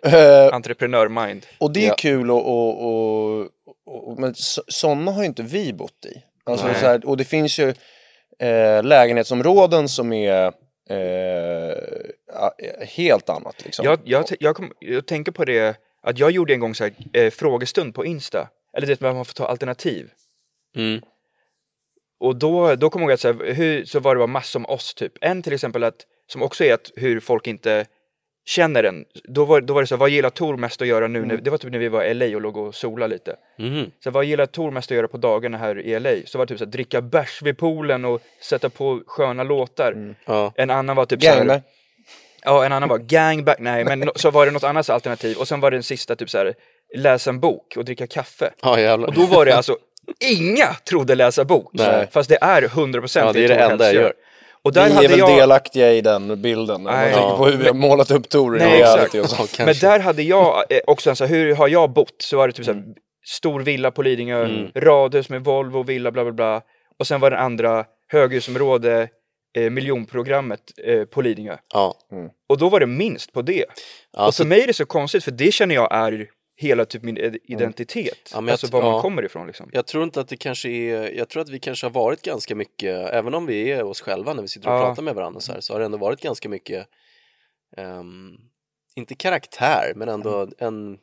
[0.03, 1.45] Eh, Entreprenör-mind.
[1.57, 1.95] Och det är Ja.
[1.97, 3.47] kul och,
[3.88, 6.23] och, men så, sådana har ju inte vi bott i.
[6.43, 7.73] Alltså så här, och det finns ju
[8.39, 10.53] eh, lägenhetsområden som är
[10.89, 11.77] eh,
[12.81, 13.85] helt annat liksom.
[13.85, 16.93] Jag, jag, jag, kom, jag tänker på det, att jag gjorde en gång så här,
[17.13, 18.49] eh, frågestund på Insta.
[18.77, 20.09] Eller det man får ta alternativ.
[20.75, 21.01] Mm.
[22.19, 24.59] Och då, då kommer jag ihåg att så, här, hur, så var det bara massor
[24.59, 25.13] om oss typ.
[25.21, 27.85] En till exempel att, som också är att hur folk inte
[28.47, 29.05] känner en.
[29.23, 31.25] Då var, då var det så vad gillar Tor mest att göra nu?
[31.25, 33.35] När, det var typ när vi var i LA och låg och sola lite.
[33.57, 33.91] Mhm.
[34.03, 36.09] Så vad gillar Tor mest att göra på dagarna här i LA?
[36.25, 40.15] Så var det typ så här, dricka bärs vid poolen och sätta på sköna låtar.
[40.25, 40.53] Ja.
[40.55, 41.61] En annan var typ så här.
[42.43, 45.47] Ja, en annan var gangbang, nej men no- så var det något annat alternativ och
[45.47, 46.53] sen var det den sista typ så här
[46.95, 48.49] läsa en bok och dricka kaffe.
[48.61, 48.93] Ja.
[48.93, 49.77] Och då var det alltså,
[50.19, 51.69] inga trodde läsa bok.
[51.73, 52.07] Nej.
[52.11, 54.13] Fast det är 100% Ja, det är det enda jag gör.
[54.64, 56.76] Och där vi är hade väl jag, delaktiga i den bilden.
[56.76, 57.38] Om man tänker Ja.
[57.38, 59.45] på hur vi har målat upp Tor i reality och så.
[59.58, 62.16] Ja, men där hade jag eh, också en så här, hur har jag bott?
[62.22, 62.84] Så var det typ så här,
[63.28, 64.72] stor villa på Lidingö, Mm.
[64.76, 66.62] radhus med Volvo, villa, bla bla bla.
[66.99, 69.08] Och sen var det andra höghusområde,
[69.58, 71.58] eh, miljonprogrammet eh, på Lidingö.
[71.74, 71.93] Ja.
[72.49, 73.64] Och då var det minst på det.
[74.18, 76.26] och Alltså, för mig är det så konstigt, för det känner jag är
[76.60, 78.30] hela typ min id- identitet.
[78.34, 79.01] Ja, men jag alltså var man ja.
[79.01, 79.70] kommer ifrån liksom.
[79.74, 82.55] jag tror inte att det kanske är, jag tror att vi kanske har varit ganska
[82.55, 84.86] mycket, även om vi är oss själva när vi sitter och Ja.
[84.86, 86.88] pratar med varandra så här, så har det ändå varit ganska mycket,
[87.78, 88.36] ehm,
[88.95, 90.53] inte karaktär, men ändå Mm.
[90.58, 90.97] en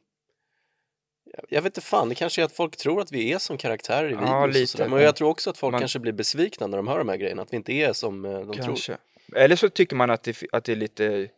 [1.48, 4.10] jag vet inte fan, det kanske är att folk tror att vi är som karaktärer
[4.10, 4.84] i Ja, videos lite.
[4.84, 4.90] och.
[4.90, 7.16] Men jag tror också att folk Man- kanske blir besvikna när de hör de här
[7.16, 8.64] grejerna, att vi inte är som eh, de tror.
[8.64, 8.96] Kanske.
[9.36, 11.28] Eller så tycker man att det, att det är lite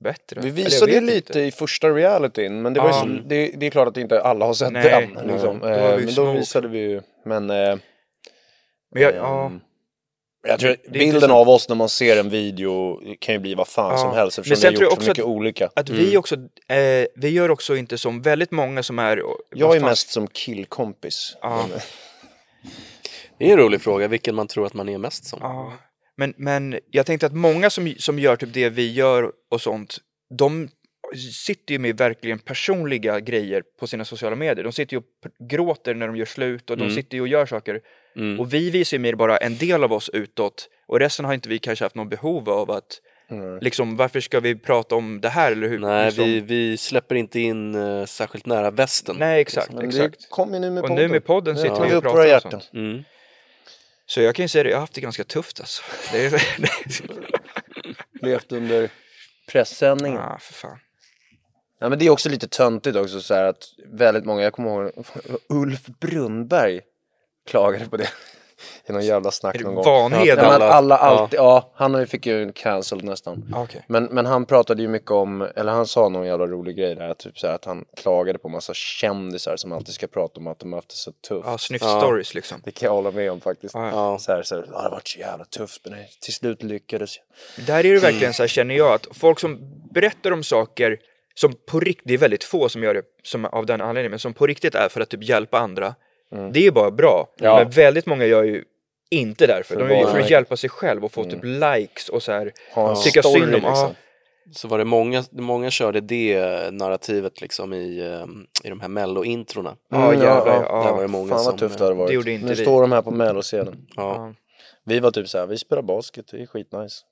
[0.00, 0.40] bättre.
[0.40, 1.40] Vi visade ju lite inte.
[1.40, 3.00] i första realityn, men det, var ju Ja.
[3.00, 5.26] så, det, det är klart att inte alla har sett Nej, den.
[5.32, 5.62] Liksom.
[5.62, 7.76] Eh, men då visade vi ju, men eh,
[8.94, 9.60] Men jag, ja, ehm,
[10.48, 13.90] jag tror bilden av oss när man ser en video kan ju bli vad fan
[13.92, 13.98] Ja.
[13.98, 15.70] som helst Men eftersom vi har gjort så också mycket att- olika.
[15.74, 16.34] att vi också,
[16.68, 19.22] eh, vi gör också inte som väldigt många som är...
[19.54, 21.36] Jag är fan- mest som killkompis.
[21.42, 21.58] Ja.
[21.74, 21.82] Eh,
[23.38, 25.38] Det är en rolig fråga, vilken man tror att man är mest som.
[25.42, 25.72] Ja,
[26.16, 29.98] men, men jag tänkte att många som, som gör typ det vi gör och sånt,
[30.38, 30.68] de
[31.46, 34.64] sitter ju med verkligen personliga grejer på sina sociala medier.
[34.64, 35.04] De sitter ju och
[35.50, 36.94] gråter när de gör slut och de Mm.
[36.96, 37.80] sitter ju och gör saker.
[38.16, 38.40] Mm.
[38.40, 41.48] Och vi visar ju mer bara en del av oss utåt och resten har inte
[41.48, 43.00] vi kanske haft någon behov av att
[43.60, 45.78] liksom varför ska vi prata om det här eller hur?
[45.78, 49.16] Nej, liksom, vi, vi släpper inte in eh, särskilt nära västen.
[49.18, 50.18] Nej exakt, men exakt.
[50.20, 51.04] det kom ju nu med Och podden.
[51.06, 52.70] nu med podden sitter tar vi och pratar om sånt.
[54.10, 55.82] Så jag kan ju säga det, jag har haft det ganska tufft alltså.
[56.12, 56.42] Det är,
[58.22, 58.90] Levt under
[59.48, 60.18] pressändningen.
[60.18, 60.78] ah, för fan.
[61.80, 64.70] Ja, men det är också lite töntigt också så här att väldigt många, jag kommer
[64.70, 65.06] ihåg
[65.48, 66.80] Ulf Brunnberg
[67.46, 68.08] klagade på det
[68.88, 69.84] i någon jävla snack någon gång.
[69.84, 70.26] Vanheden?
[70.26, 71.00] Ja, men Alla- alla, ja.
[71.00, 71.70] alltid, ja.
[71.74, 73.54] han fick ju en cancel nästan.
[73.54, 73.84] Ah, Okej.
[73.88, 77.14] Men, men han pratade ju mycket om, eller han sa någon jävla rolig grej där,
[77.14, 80.58] typ så här, att han klagade på massa kändisar som alltid ska prata om att
[80.58, 81.46] de har haft det så tufft.
[81.46, 82.00] Ja, snyft Ja.
[82.00, 82.60] stories liksom.
[82.64, 83.74] Det kan jag hålla med om faktiskt.
[83.74, 84.18] Ja, Ja.
[84.18, 87.16] Så här, så här, "Ja, det har varit så jävla tufft men till slut lyckades
[87.16, 87.66] jag.
[87.66, 89.58] Där är det verkligen så här känner jag att folk som
[89.94, 90.98] berättar om saker
[91.34, 94.18] som på riktigt, det är väldigt få som gör det som av den anledningen, men
[94.18, 95.94] som på riktigt är för att typ hjälpa andra.
[96.52, 97.26] Det är bara bra.
[97.38, 97.56] Ja.
[97.58, 98.64] Men väldigt många gör ju
[99.10, 99.76] inte därför.
[99.76, 102.52] De är ju för att hjälpa sig själv och få typ likes och så här
[102.74, 103.60] Ha en tycka story, synd om.
[103.62, 103.94] Ja, liksom.
[104.52, 108.26] Så var det många, många körde det narrativet liksom i, eh,
[108.66, 109.76] i de här mello-introna.
[109.90, 110.46] ja Mm, jävlar.
[110.46, 111.50] ja, Ja, Där var det många Fan som...
[111.52, 112.08] vad tufft det hade varit.
[112.08, 112.62] det gjorde inte nu vi.
[112.62, 113.86] står de här på melloscenen.
[113.96, 114.34] Ja.
[114.84, 117.02] Vi var typ så här, vi spelar basket, det är skitnice.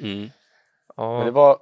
[0.00, 0.18] Mm.
[0.20, 1.58] Men det Ja, var,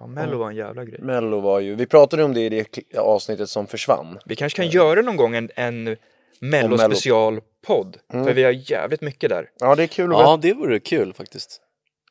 [0.00, 1.00] ja, Mello var en jävla grej.
[1.00, 4.18] mello var ju, vi pratade om det i det avsnittet som försvann.
[4.24, 5.96] Vi kanske kan göra någon gång en, en
[6.40, 7.96] Mello specialpodd.
[8.12, 9.50] För vi har jävligt mycket där.
[9.60, 11.60] Ja det är kul ja, det vore kul faktiskt.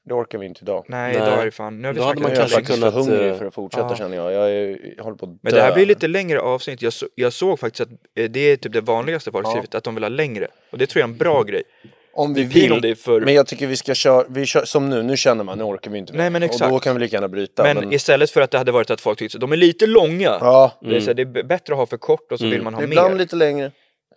[0.06, 0.86] Det orkar vi inte idag.
[0.88, 1.28] Nej, Nej.
[1.28, 1.82] idag är det fan.
[1.82, 2.56] Nu har vi Då hade man Jag är länge.
[2.56, 3.96] kanske kunnat, hungrig eh, för att fortsätta ja.
[3.96, 4.32] känner jag.
[4.34, 5.38] Jag, är, jag håller på att dö.
[5.42, 6.82] Men det här blir lite längre avsnitt.
[6.82, 9.52] Jag, så, jag såg faktiskt att eh, det är typ det vanligaste folk Ja.
[9.52, 10.48] skrivit, att de vill ha längre.
[10.72, 11.64] Och det tror jag är en bra grej.
[12.20, 12.82] Om vi Vi vill.
[12.82, 13.22] det för...
[13.22, 15.92] Men jag tycker vi ska köra, vi kör, som nu, nu känner man, nu orkar
[15.92, 16.18] vi inte mer.
[16.20, 16.72] Nej, men Och exakt.
[16.72, 17.64] då kan vi lika gärna bryta.
[17.64, 20.38] men, Men, istället för att det hade varit att folk tyckte de är lite långa.
[20.42, 22.62] ja, Det, är så här, det är bättre att ha för kort och så vill
[22.62, 23.18] man ha ibland mer.
[23.20, 23.72] lite längre.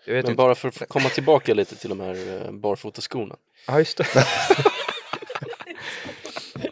[0.06, 0.36] Jag vet Men inte.
[0.38, 2.14] bara för att komma tillbaka lite till de här
[2.46, 3.36] eh, barfotaskorna.
[3.66, 4.04] Ja, just det.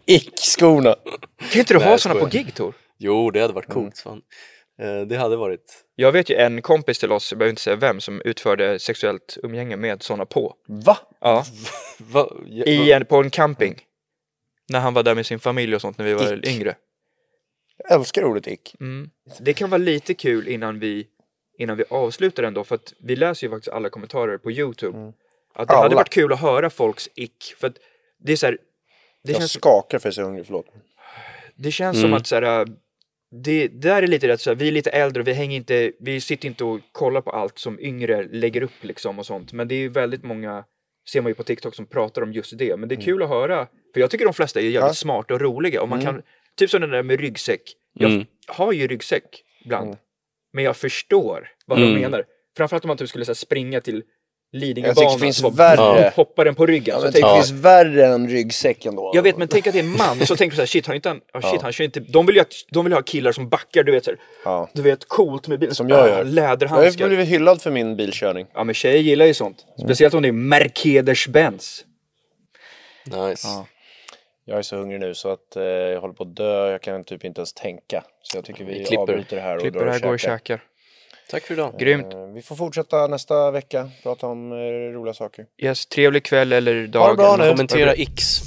[0.07, 0.95] Ick-skorna.
[1.53, 2.75] Kan inte du Nej, ha sådana på gig Tor?
[2.99, 3.99] Jo, det hade varit coolt.
[3.99, 4.21] Fan.
[4.81, 5.85] Eh, Det hade varit...
[5.95, 9.39] Jag vet ju en kompis till oss, jag behöver inte säga vem, som utförde sexuellt
[9.43, 10.55] umgänge med sådana på.
[10.69, 10.99] Va?
[11.21, 11.45] Ja,
[11.99, 12.31] Va?
[12.49, 13.81] I en, på en camping.
[14.69, 16.47] När han var där med sin familj och sånt när vi var Ick.
[16.47, 16.77] yngre.
[17.89, 18.75] Jag älskar ordet ick.
[18.81, 19.11] Mm.
[19.41, 21.07] Det kan vara lite kul innan vi,
[21.59, 25.13] innan vi avslutar ändå, för att vi läser ju faktiskt alla kommentarer på Youtube.
[25.55, 25.95] Att det hade Alla.
[25.97, 27.77] varit kul att höra folks ick, för att
[28.19, 28.59] det är så här,
[29.25, 30.67] det Jag känns, skakar för att jag är hungrig, förlåt.
[31.57, 32.67] det känns som att så här,
[33.31, 35.57] det det där är lite rätt så här, vi är lite äldre och vi hänger
[35.57, 39.53] inte, vi sitter inte och kollar på allt som yngre lägger upp liksom och sånt.
[39.53, 40.65] Men det är väldigt många,
[41.13, 42.77] ser man ju på TikTok som pratar om just det.
[42.77, 44.95] Men det är kul att höra, för jag tycker de flesta är jävligt Ja.
[44.95, 46.23] smarta och roliga och man kan,
[46.57, 47.63] typ som den där med ryggsäck.
[47.95, 48.27] Jag Mm.
[48.47, 49.97] har ju ryggsäck ibland,
[50.53, 52.01] men jag förstår vad de Mm.
[52.01, 52.25] menar.
[52.57, 54.03] Framförallt om man typ skulle så här, springa till
[54.53, 56.13] Lidingöbanan det finns så värre.
[56.17, 56.95] hoppar den på ryggen.
[56.95, 59.13] Ja, så tänker det finns värre än ryggsäck ändå.
[59.15, 60.97] jag vet men tänk att det är en man, så tänker du såhär shit, han,
[60.97, 63.33] inte, han, oh, shit, han kör inte, de vill ju ha, de vill ha killar
[63.33, 64.69] som backar, du vet såhär, Ja.
[64.75, 66.09] du vet coolt med bilen, Som jag gör.
[66.09, 67.09] Jag har läderhandskar.
[67.09, 68.47] blivit hyllad för min bilkörning.
[68.55, 71.85] Ja men tjejer gillar ju sånt, speciellt om det är Mercedes-Benz.
[73.05, 73.49] Nice.
[74.45, 76.71] Jag är så hungrig nu så att eh, jag håller på att dö.
[76.71, 78.05] Jag kan typ inte ens tänka.
[78.23, 79.03] Så jag tycker vi, Vi klipper.
[79.03, 80.63] avbryter det här och Klipper drar det här, går och käkar.
[81.31, 81.75] Tack för idag.
[81.79, 82.15] Grymt.
[82.15, 83.91] Eh, Vi får fortsätta nästa vecka.
[84.03, 84.57] Prata om eh,
[84.95, 85.47] roliga saker.
[85.59, 87.01] Yes, trevlig kväll eller dag.
[87.01, 87.49] Ha det bra nu.
[87.49, 88.41] Kommentera X.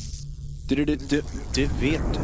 [0.70, 1.24] Det, det, det,
[1.56, 2.20] det vet du.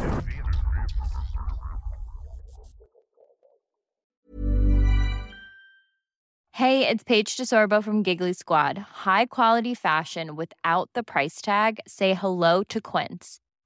[6.52, 8.76] Hey, it's Paige DeSorbo from Giggly Squad.
[9.04, 11.78] High quality fashion without the price tag.
[11.86, 13.40] Say hello to Quince.